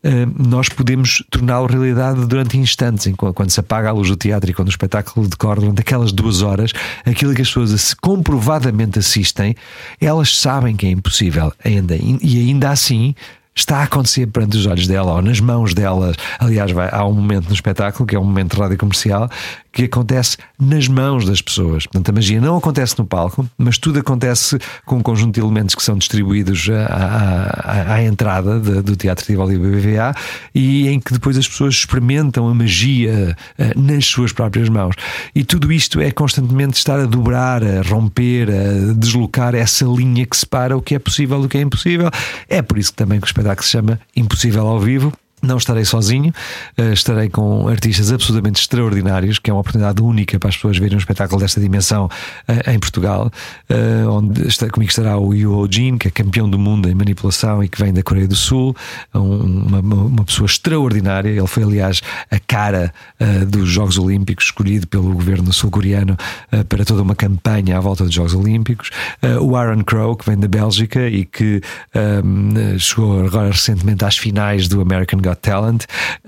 eh, 0.00 0.26
nós 0.38 0.68
podemos 0.68 1.24
torná-lo 1.28 1.66
realidade 1.66 2.24
durante 2.24 2.56
instantes, 2.56 3.12
quando 3.16 3.50
se 3.50 3.58
apaga 3.58 3.88
a 3.88 3.92
luz 3.92 4.08
do 4.08 4.16
teatro 4.16 4.48
e 4.48 4.54
quando 4.54 4.68
o 4.68 4.70
espetáculo 4.70 5.26
decorre 5.26 5.60
durante 5.60 5.80
aquelas 5.80 6.12
duas 6.12 6.40
horas, 6.40 6.72
aquilo 7.04 7.34
que 7.34 7.42
as 7.42 7.48
pessoas 7.48 7.94
comprovadamente 7.94 9.00
assistem, 9.00 9.56
elas 10.00 10.36
sabem 10.36 10.76
que 10.76 10.86
é 10.86 10.90
impossível 10.90 11.52
ainda, 11.64 11.96
e 11.96 12.38
ainda 12.38 12.70
assim 12.70 13.14
está 13.58 13.78
a 13.78 13.82
acontecer 13.84 14.26
perante 14.26 14.56
os 14.56 14.66
olhos 14.66 14.86
dela 14.86 15.14
ou 15.14 15.22
nas 15.22 15.40
mãos 15.40 15.74
dela. 15.74 16.12
Aliás, 16.38 16.70
vai, 16.70 16.88
há 16.92 17.04
um 17.04 17.12
momento 17.12 17.48
no 17.48 17.54
espetáculo, 17.54 18.06
que 18.06 18.14
é 18.14 18.18
um 18.18 18.24
momento 18.24 18.54
de 18.54 18.62
rádio 18.62 18.78
comercial, 18.78 19.28
que 19.72 19.84
acontece 19.84 20.36
nas 20.58 20.88
mãos 20.88 21.24
das 21.24 21.42
pessoas. 21.42 21.86
Portanto, 21.86 22.08
a 22.08 22.12
magia 22.12 22.40
não 22.40 22.56
acontece 22.56 22.98
no 22.98 23.04
palco, 23.04 23.48
mas 23.56 23.78
tudo 23.78 23.98
acontece 23.98 24.58
com 24.84 24.96
um 24.96 25.02
conjunto 25.02 25.34
de 25.34 25.40
elementos 25.40 25.74
que 25.74 25.82
são 25.82 25.96
distribuídos 25.96 26.68
à, 26.70 27.92
à, 27.92 27.94
à 27.94 28.02
entrada 28.02 28.58
de, 28.58 28.82
do 28.82 28.96
Teatro 28.96 29.24
Tivoli 29.24 29.58
BBVA 29.58 30.14
e 30.54 30.88
em 30.88 30.98
que 30.98 31.12
depois 31.12 31.36
as 31.36 31.46
pessoas 31.46 31.74
experimentam 31.74 32.48
a 32.48 32.54
magia 32.54 33.36
uh, 33.58 33.80
nas 33.80 34.06
suas 34.06 34.32
próprias 34.32 34.68
mãos. 34.68 34.94
E 35.34 35.44
tudo 35.44 35.72
isto 35.72 36.00
é 36.00 36.10
constantemente 36.10 36.76
estar 36.76 36.98
a 36.98 37.06
dobrar, 37.06 37.62
a 37.62 37.82
romper, 37.82 38.48
a 38.50 38.92
deslocar 38.94 39.54
essa 39.54 39.84
linha 39.84 40.26
que 40.26 40.36
separa 40.36 40.76
o 40.76 40.82
que 40.82 40.94
é 40.94 40.98
possível 40.98 41.40
do 41.40 41.48
que 41.48 41.58
é 41.58 41.60
impossível. 41.60 42.10
É 42.48 42.62
por 42.62 42.78
isso 42.78 42.90
que 42.90 42.96
também 42.96 43.20
que 43.20 43.26
o 43.26 43.28
espetáculo 43.28 43.47
se 43.56 43.70
chama 43.70 44.00
Impossível 44.14 44.66
ao 44.66 44.78
Vivo. 44.80 45.12
Não 45.40 45.56
estarei 45.56 45.84
sozinho, 45.84 46.32
eh, 46.76 46.92
estarei 46.92 47.28
com 47.28 47.68
artistas 47.68 48.10
absolutamente 48.10 48.60
extraordinários, 48.60 49.38
que 49.38 49.50
é 49.50 49.52
uma 49.52 49.60
oportunidade 49.60 50.02
única 50.02 50.38
para 50.38 50.48
as 50.48 50.56
pessoas 50.56 50.78
verem 50.78 50.96
um 50.96 50.98
espetáculo 50.98 51.40
desta 51.40 51.60
dimensão 51.60 52.08
eh, 52.48 52.72
em 52.72 52.78
Portugal, 52.78 53.30
eh, 53.68 54.04
onde 54.08 54.42
comigo 54.70 54.90
estará 54.90 55.16
o 55.16 55.32
Yu 55.32 55.68
Jin, 55.70 55.96
que 55.96 56.08
é 56.08 56.10
campeão 56.10 56.50
do 56.50 56.58
mundo 56.58 56.88
em 56.88 56.94
manipulação 56.94 57.62
e 57.62 57.68
que 57.68 57.80
vem 57.80 57.92
da 57.92 58.02
Coreia 58.02 58.26
do 58.26 58.34
Sul, 58.34 58.74
uma, 59.14 59.78
uma 59.78 60.24
pessoa 60.24 60.46
extraordinária. 60.46 61.28
Ele 61.28 61.46
foi, 61.46 61.62
aliás, 61.62 62.02
a 62.30 62.38
cara 62.40 62.92
dos 63.46 63.68
Jogos 63.68 63.98
Olímpicos, 63.98 64.46
escolhido 64.46 64.86
pelo 64.86 65.12
governo 65.12 65.52
sul-coreano 65.52 66.16
para 66.68 66.84
toda 66.84 67.02
uma 67.02 67.14
campanha 67.14 67.76
à 67.76 67.80
volta 67.80 68.04
dos 68.04 68.14
Jogos 68.14 68.34
Olímpicos. 68.34 68.90
O 69.40 69.56
Aaron 69.56 69.82
Crow, 69.84 70.16
que 70.16 70.28
vem 70.28 70.38
da 70.38 70.48
Bélgica 70.48 71.08
e 71.08 71.24
que 71.24 71.60
chegou 72.78 73.24
agora 73.24 73.50
recentemente 73.50 74.04
às 74.04 74.16
finais 74.16 74.68
do 74.68 74.80
American 74.80 75.20
Got 75.28 75.40
Talent, 75.40 75.84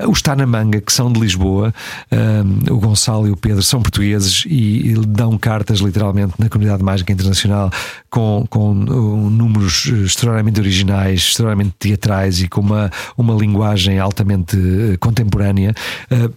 o 0.06 0.12
Está 0.12 0.36
na 0.36 0.46
Manga, 0.46 0.80
que 0.80 0.92
são 0.92 1.12
de 1.12 1.20
Lisboa, 1.20 1.72
um, 2.12 2.74
o 2.74 2.78
Gonçalo 2.78 3.26
e 3.26 3.30
o 3.30 3.36
Pedro 3.36 3.62
são 3.62 3.82
portugueses 3.82 4.44
e, 4.46 4.90
e, 4.90 4.94
dão 5.06 5.36
cartas 5.38 5.80
literalmente 5.80 6.34
na 6.38 6.48
comunidade 6.48 6.82
mágica 6.82 7.12
internacional 7.12 7.70
com, 8.08 8.46
com 8.48 8.72
uh, 8.72 9.30
números 9.30 9.86
extremamente 9.86 10.60
originais, 10.60 11.20
extremamente 11.20 11.74
teatrais 11.78 12.40
e 12.40 12.48
com 12.48 12.60
uma, 12.60 12.90
uma 13.16 13.34
linguagem 13.34 13.98
altamente 13.98 14.56
uh, 14.56 14.98
contemporânea. 14.98 15.74
Uh, 16.10 16.32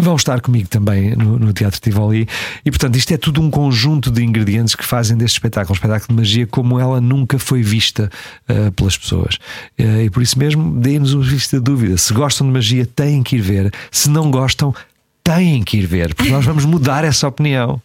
vão 0.00 0.16
estar 0.16 0.40
comigo 0.40 0.68
também 0.68 1.14
no, 1.16 1.38
no, 1.38 1.52
Teatro 1.52 1.80
Tivoli. 1.80 2.26
E 2.64 2.70
portanto, 2.70 2.96
isto 2.96 3.12
é 3.12 3.16
tudo 3.16 3.40
um 3.40 3.50
conjunto 3.50 4.10
de 4.10 4.22
ingredientes 4.22 4.74
que 4.74 4.84
fazem 4.84 5.16
deste 5.16 5.34
espetáculo, 5.34 5.72
um 5.72 5.76
espetáculo 5.76 6.08
de 6.08 6.14
magia 6.14 6.46
como 6.46 6.78
ela 6.78 7.00
nunca 7.00 7.38
foi 7.38 7.62
vista 7.62 8.10
uh, 8.48 8.72
pelas 8.72 8.96
pessoas. 8.96 9.36
Uh, 9.78 10.02
e 10.04 10.10
por 10.10 10.22
isso 10.22 10.38
mesmo, 10.38 10.78
deem-nos 10.78 11.14
uma 11.14 11.24
vista 11.24 11.58
de 11.58 11.62
dúvida. 11.62 11.96
Se 11.96 12.12
gostam 12.12 12.46
de 12.46 12.52
magia, 12.52 12.86
têm 12.86 13.22
que 13.22 13.36
ir 13.36 13.40
ver. 13.40 13.72
Se 13.90 14.08
não 14.08 14.30
gostam, 14.30 14.74
têm 15.22 15.62
que 15.62 15.78
ir 15.78 15.86
ver, 15.86 16.14
porque 16.14 16.30
nós 16.30 16.44
vamos 16.44 16.64
mudar 16.64 17.04
essa 17.04 17.28
opinião. 17.28 17.80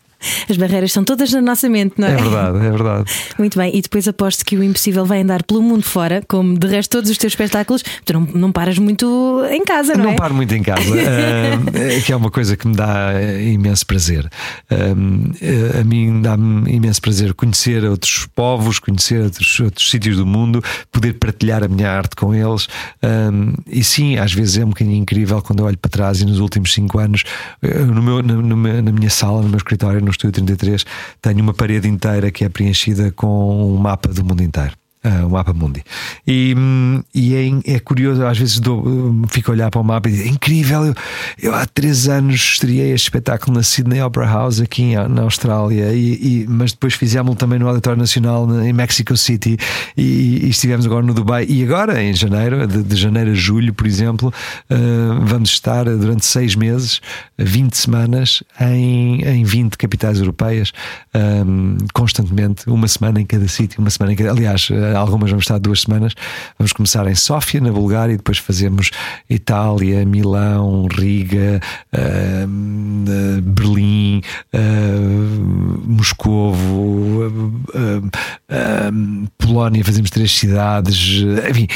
As 0.50 0.58
barreiras 0.58 0.92
são 0.92 1.04
todas 1.04 1.32
na 1.32 1.42
nossa 1.42 1.70
mente, 1.70 1.96
não 1.98 2.08
é? 2.08 2.14
É 2.14 2.16
verdade, 2.16 2.58
é 2.58 2.70
verdade. 2.72 3.12
Muito 3.38 3.58
bem, 3.58 3.76
e 3.76 3.82
depois 3.82 4.08
aposto 4.08 4.46
que 4.46 4.56
o 4.56 4.64
impossível 4.64 5.06
vai 5.06 5.22
andar 5.22 5.44
pelo 5.44 5.62
mundo 5.62 5.84
fora, 5.84 6.22
como 6.28 6.58
de 6.58 6.68
resto 6.68 6.92
todos 6.92 7.10
os 7.10 7.18
teus 7.18 7.34
espetáculos. 7.34 7.84
Tu 8.06 8.14
não, 8.14 8.22
não 8.34 8.52
paras 8.52 8.78
muito 8.78 9.44
em 9.50 9.64
casa, 9.64 9.96
não, 9.96 10.06
não 10.06 10.12
é? 10.12 10.16
paro 10.16 10.34
muito 10.34 10.54
em 10.54 10.62
casa, 10.62 10.82
uh, 10.82 12.02
que 12.06 12.12
é 12.12 12.16
uma 12.16 12.30
coisa 12.30 12.56
que 12.56 12.68
me 12.68 12.76
dá 12.76 13.12
imenso 13.42 13.86
prazer. 13.86 14.30
Uh, 14.72 15.80
a 15.80 15.84
mim 15.84 16.22
dá-me 16.22 16.72
imenso 16.72 17.02
prazer 17.02 17.34
conhecer 17.34 17.84
outros 17.84 18.28
povos, 18.36 18.80
conhecer 18.80 19.22
outros, 19.22 19.60
outros 19.60 19.90
sítios 19.90 20.18
do 20.18 20.26
mundo, 20.26 20.64
poder 20.92 21.14
partilhar 21.14 21.64
a 21.64 21.68
minha 21.68 21.90
arte 21.90 22.16
com 22.16 22.34
eles. 22.34 22.68
Um, 23.02 23.54
e 23.68 23.84
sim, 23.84 24.18
às 24.18 24.34
vezes 24.34 24.58
é 24.58 24.66
um 24.66 24.70
bocadinho 24.70 24.98
incrível 24.98 25.42
quando 25.42 25.60
eu 25.60 25.66
olho 25.66 25.78
para 25.78 25.90
trás 25.90 26.22
e 26.22 26.26
nos 26.26 26.40
últimos 26.40 26.74
cinco 26.74 27.00
anos, 27.00 27.24
no 27.62 28.02
meu, 28.02 28.22
na, 28.22 28.82
na 28.82 28.92
minha 28.92 29.10
sala, 29.10 29.42
no 29.42 29.50
meu 29.50 29.58
escritório, 29.58 30.02
no 30.02 30.12
Estúdio 30.14 30.44
33, 30.44 30.86
tenho 31.22 31.42
uma 31.42 31.54
parede 31.54 31.88
inteira 31.88 32.32
que 32.32 32.46
é 32.46 32.50
preenchida 32.50 33.12
com 33.12 33.74
um 33.74 33.78
mapa 33.78 34.10
do 34.10 34.24
mundo 34.24 34.42
inteiro. 34.42 34.83
Uh, 35.06 35.28
o 35.28 35.32
mapa 35.32 35.54
mundi. 35.54 35.84
E, 36.26 36.56
e 37.14 37.36
é, 37.36 37.74
é, 37.74 37.80
curioso, 37.80 38.26
às 38.26 38.38
vezes 38.38 38.60
dou, 38.60 38.86
fico 39.28 39.52
a 39.52 39.54
olhar 39.54 39.70
para 39.70 39.82
o 39.82 39.84
mapa 39.84 40.08
e 40.08 40.14
digo: 40.14 40.24
é 40.24 40.28
incrível, 40.32 40.86
eu, 40.86 40.96
eu, 41.42 41.54
há 41.54 41.66
três 41.66 42.08
anos 42.08 42.36
estreiei 42.36 42.94
este 42.94 43.08
espetáculo 43.08 43.58
na 43.58 43.64
Sydney 43.64 44.02
Opera 44.02 44.26
House 44.26 44.62
aqui 44.62 44.96
na 44.96 45.24
Austrália, 45.24 45.92
e, 45.92 46.14
e 46.14 46.46
mas 46.48 46.72
depois 46.72 46.94
fizemos 46.94 47.36
também 47.36 47.60
no 47.60 47.68
Auditório 47.68 48.00
Nacional 48.00 48.48
em 48.64 48.72
Mexico 48.72 49.18
City 49.18 49.58
e, 49.98 50.46
e, 50.46 50.50
estivemos 50.50 50.86
agora 50.86 51.06
no 51.06 51.14
Dubai. 51.14 51.46
E 51.50 51.64
agora, 51.64 52.02
em 52.02 52.14
janeiro, 52.14 52.66
de, 52.66 52.82
de 52.82 52.96
janeiro 52.96 53.32
a 53.32 53.36
julho, 53.36 53.74
por 53.74 53.86
exemplo, 53.86 54.34
uh, 54.70 55.26
vamos 55.26 55.50
estar 55.50 55.84
durante 55.84 56.26
seis 56.26 56.56
meses, 56.56 57.02
20 57.38 57.74
semanas, 57.76 58.42
em, 58.62 59.22
em 59.24 59.44
20 59.44 59.78
capitais 59.78 60.20
europeias, 60.20 60.72
um, 61.14 61.76
constantemente, 61.94 62.70
uma 62.70 62.88
semana 62.88 63.20
em 63.20 63.26
cada 63.26 63.48
sítio, 63.50 63.82
uma 63.82 63.90
semana 63.90 64.14
em 64.14 64.16
cada. 64.16 64.32
Aliás, 64.32 64.70
algumas 64.96 65.30
vamos 65.30 65.44
estar 65.44 65.60
duas 65.60 65.82
semanas. 65.82 66.14
Vamos 66.58 66.74
começar 66.74 67.08
em 67.08 67.16
Sófia, 67.16 67.60
na 67.60 67.72
Bulgária, 67.72 68.14
e 68.14 68.18
depois 68.18 68.38
fazemos 68.38 68.92
Itália, 69.30 70.06
Milão, 70.06 70.88
Riga, 70.92 71.60
uh, 71.94 73.42
Berlim, 73.42 74.22
uh, 74.54 75.84
Moscovo, 75.88 77.32
uh, 77.74 78.10
Polónia. 79.38 79.84
Fazemos 79.84 80.10
três 80.10 80.32
cidades. 80.32 81.24
Enfim, 81.50 81.68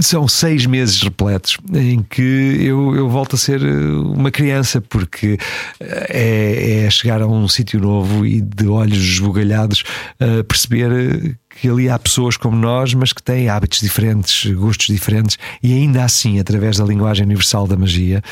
são 0.00 0.26
seis 0.26 0.66
meses 0.66 1.02
repletos 1.02 1.58
em 1.74 2.02
que 2.02 2.56
eu, 2.60 2.94
eu 2.94 3.08
volto 3.08 3.36
a 3.36 3.38
ser 3.38 3.62
uma 3.62 4.30
criança, 4.30 4.80
porque 4.80 5.38
é, 5.80 6.84
é 6.84 6.90
chegar 6.90 7.20
a 7.20 7.26
um 7.26 7.46
sítio 7.48 7.80
novo 7.80 8.24
e 8.24 8.40
de 8.40 8.66
olhos 8.66 8.98
esbugalhados 8.98 9.84
perceber 10.48 11.36
que 11.60 11.68
ali 11.68 11.88
há 11.88 11.98
pessoas 11.98 12.36
como 12.36 12.56
nós, 12.56 12.94
mas 12.94 13.12
que 13.12 13.22
têm 13.22 13.48
hábitos 13.48 13.80
diferentes, 13.80 14.50
gostos 14.54 14.86
diferentes, 14.86 15.38
e 15.62 15.72
ainda 15.72 16.04
assim, 16.04 16.38
através 16.38 16.76
da 16.76 16.84
linguagem 16.84 17.24
universal 17.24 17.66
da 17.66 17.76
magia, 17.76 18.22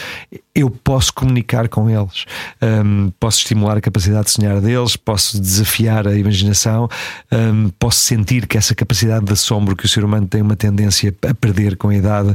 eu 0.55 0.71
posso 0.71 1.13
comunicar 1.13 1.69
com 1.69 1.91
eles, 1.91 2.27
um, 2.63 3.11
posso 3.19 3.39
estimular 3.39 3.77
a 3.77 3.81
capacidade 3.81 4.27
de 4.27 4.33
sonhar 4.33 4.61
deles, 4.61 4.95
posso 4.95 5.41
desafiar 5.41 6.07
a 6.07 6.17
imaginação, 6.17 6.89
um, 7.33 7.71
posso 7.71 8.01
sentir 8.01 8.47
que 8.47 8.57
essa 8.57 8.75
capacidade 8.75 9.25
de 9.25 9.33
assombro 9.33 9.75
que 9.75 9.85
o 9.85 9.89
ser 9.89 10.05
humano 10.05 10.29
tem 10.29 10.43
uma 10.43 10.55
tendência 10.55 11.15
a 11.29 11.35
perder 11.35 11.77
com 11.77 11.89
a 11.89 11.97
idade 11.97 12.31
uh, 12.31 12.35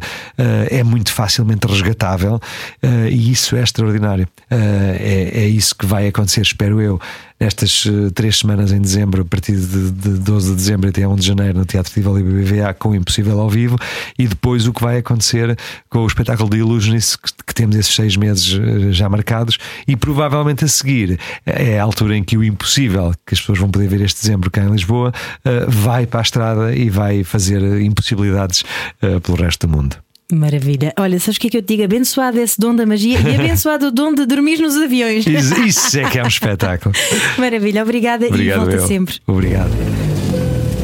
é 0.69 0.83
muito 0.83 1.13
facilmente 1.13 1.65
resgatável, 1.65 2.35
uh, 2.35 3.07
e 3.09 3.31
isso 3.31 3.55
é 3.55 3.61
extraordinário. 3.61 4.27
Uh, 4.51 4.55
é, 4.99 5.31
é 5.35 5.47
isso 5.47 5.75
que 5.75 5.85
vai 5.85 6.07
acontecer, 6.07 6.41
espero 6.41 6.81
eu, 6.81 6.99
nestas 7.39 7.87
três 8.13 8.39
semanas 8.39 8.71
em 8.71 8.81
dezembro, 8.81 9.21
a 9.21 9.25
partir 9.25 9.55
de, 9.55 9.91
de 9.91 10.09
12 10.19 10.49
de 10.49 10.55
dezembro 10.55 10.89
até 10.89 11.07
1 11.07 11.15
de 11.15 11.25
janeiro, 11.25 11.59
no 11.59 11.65
Teatro 11.65 11.93
Tivoli 11.93 12.23
BBVA, 12.23 12.73
com 12.73 12.89
o 12.89 12.95
Impossível 12.95 13.39
ao 13.39 13.49
vivo, 13.49 13.77
e 14.17 14.27
depois 14.27 14.67
o 14.67 14.73
que 14.73 14.81
vai 14.81 14.97
acontecer 14.97 15.57
com 15.89 15.99
o 15.99 16.07
espetáculo 16.07 16.49
de 16.49 16.57
Illusionist, 16.57 17.17
que, 17.45 17.53
temos 17.53 17.75
esses 17.75 17.93
seis 17.93 18.15
meses 18.15 18.57
eh, 18.57 18.93
já 18.93 19.09
marcados, 19.09 19.57
e 19.85 19.95
provavelmente 19.95 20.63
a 20.63 20.67
seguir 20.67 21.19
é 21.45 21.77
a 21.77 21.83
altura 21.83 22.15
em 22.15 22.23
que 22.23 22.37
o 22.37 22.43
Impossível, 22.43 23.13
que 23.25 23.33
as 23.33 23.39
pessoas 23.41 23.59
vão 23.59 23.69
poder 23.69 23.87
ver 23.89 24.01
este 24.01 24.21
dezembro 24.21 24.49
cá 24.49 24.63
em 24.63 24.71
Lisboa, 24.71 25.11
eh, 25.43 25.65
vai 25.67 26.05
para 26.05 26.21
a 26.21 26.23
estrada 26.23 26.73
e 26.73 26.89
vai 26.89 27.23
fazer 27.23 27.81
impossibilidades 27.81 28.63
eh, 29.01 29.19
pelo 29.19 29.37
resto 29.37 29.67
do 29.67 29.75
mundo. 29.75 29.97
Maravilha. 30.31 30.93
Olha, 30.99 31.19
sabes 31.19 31.37
o 31.37 31.39
que 31.39 31.47
é 31.47 31.49
que 31.49 31.57
eu 31.57 31.61
te 31.63 31.67
digo? 31.69 31.83
Abençoado 31.83 32.39
esse 32.39 32.59
dom 32.59 32.75
da 32.75 32.85
magia 32.85 33.19
e 33.19 33.35
abençoado 33.35 33.87
o 33.87 33.91
dom 33.91 34.13
de 34.13 34.25
dormir 34.27 34.59
nos 34.59 34.77
aviões. 34.77 35.25
Isso, 35.25 35.59
isso 35.61 35.99
é 35.99 36.03
que 36.09 36.19
é 36.19 36.23
um 36.23 36.27
espetáculo. 36.27 36.93
Maravilha, 37.37 37.81
obrigada 37.81 38.27
Obrigado, 38.27 38.57
e 38.57 38.59
volta 38.59 38.75
eu. 38.75 38.87
sempre. 38.87 39.15
Obrigado. 39.25 39.71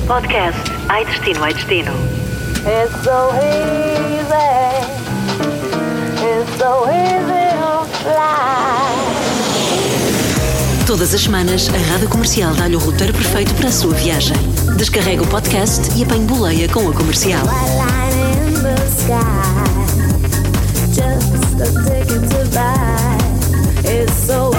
Podcast 0.08 0.60
Ai 0.90 1.06
Destino, 1.06 1.44
Ai 1.44 1.54
Destino. 1.54 1.92
It's 2.66 3.04
so 3.04 3.30
easy. 3.38 4.26
It's 6.26 6.58
so 6.58 6.88
easy 6.90 7.54
to 7.60 7.86
fly. 8.04 8.96
Todas 10.88 11.14
as 11.14 11.22
semanas, 11.22 11.70
a 11.70 11.78
Rádio 11.92 12.10
Comercial 12.10 12.54
dá-lhe 12.56 12.76
o 12.76 12.80
roteiro 12.80 13.14
perfeito 13.14 13.54
para 13.56 13.70
a 13.70 13.72
sua 13.72 13.94
viagem. 13.94 14.36
Descarrega 14.78 15.22
o 15.22 15.28
podcast 15.28 15.82
e 15.98 16.04
apanhe 16.04 16.26
boleia 16.26 16.68
com 16.70 16.90
a 16.90 16.94
comercial. 16.94 17.46
Sky. 19.06 19.86
Just 20.92 21.60
a 21.62 21.70
ticket 21.86 22.24
to 22.32 22.50
buy. 22.54 23.18
It's 23.84 24.14
so 24.26 24.52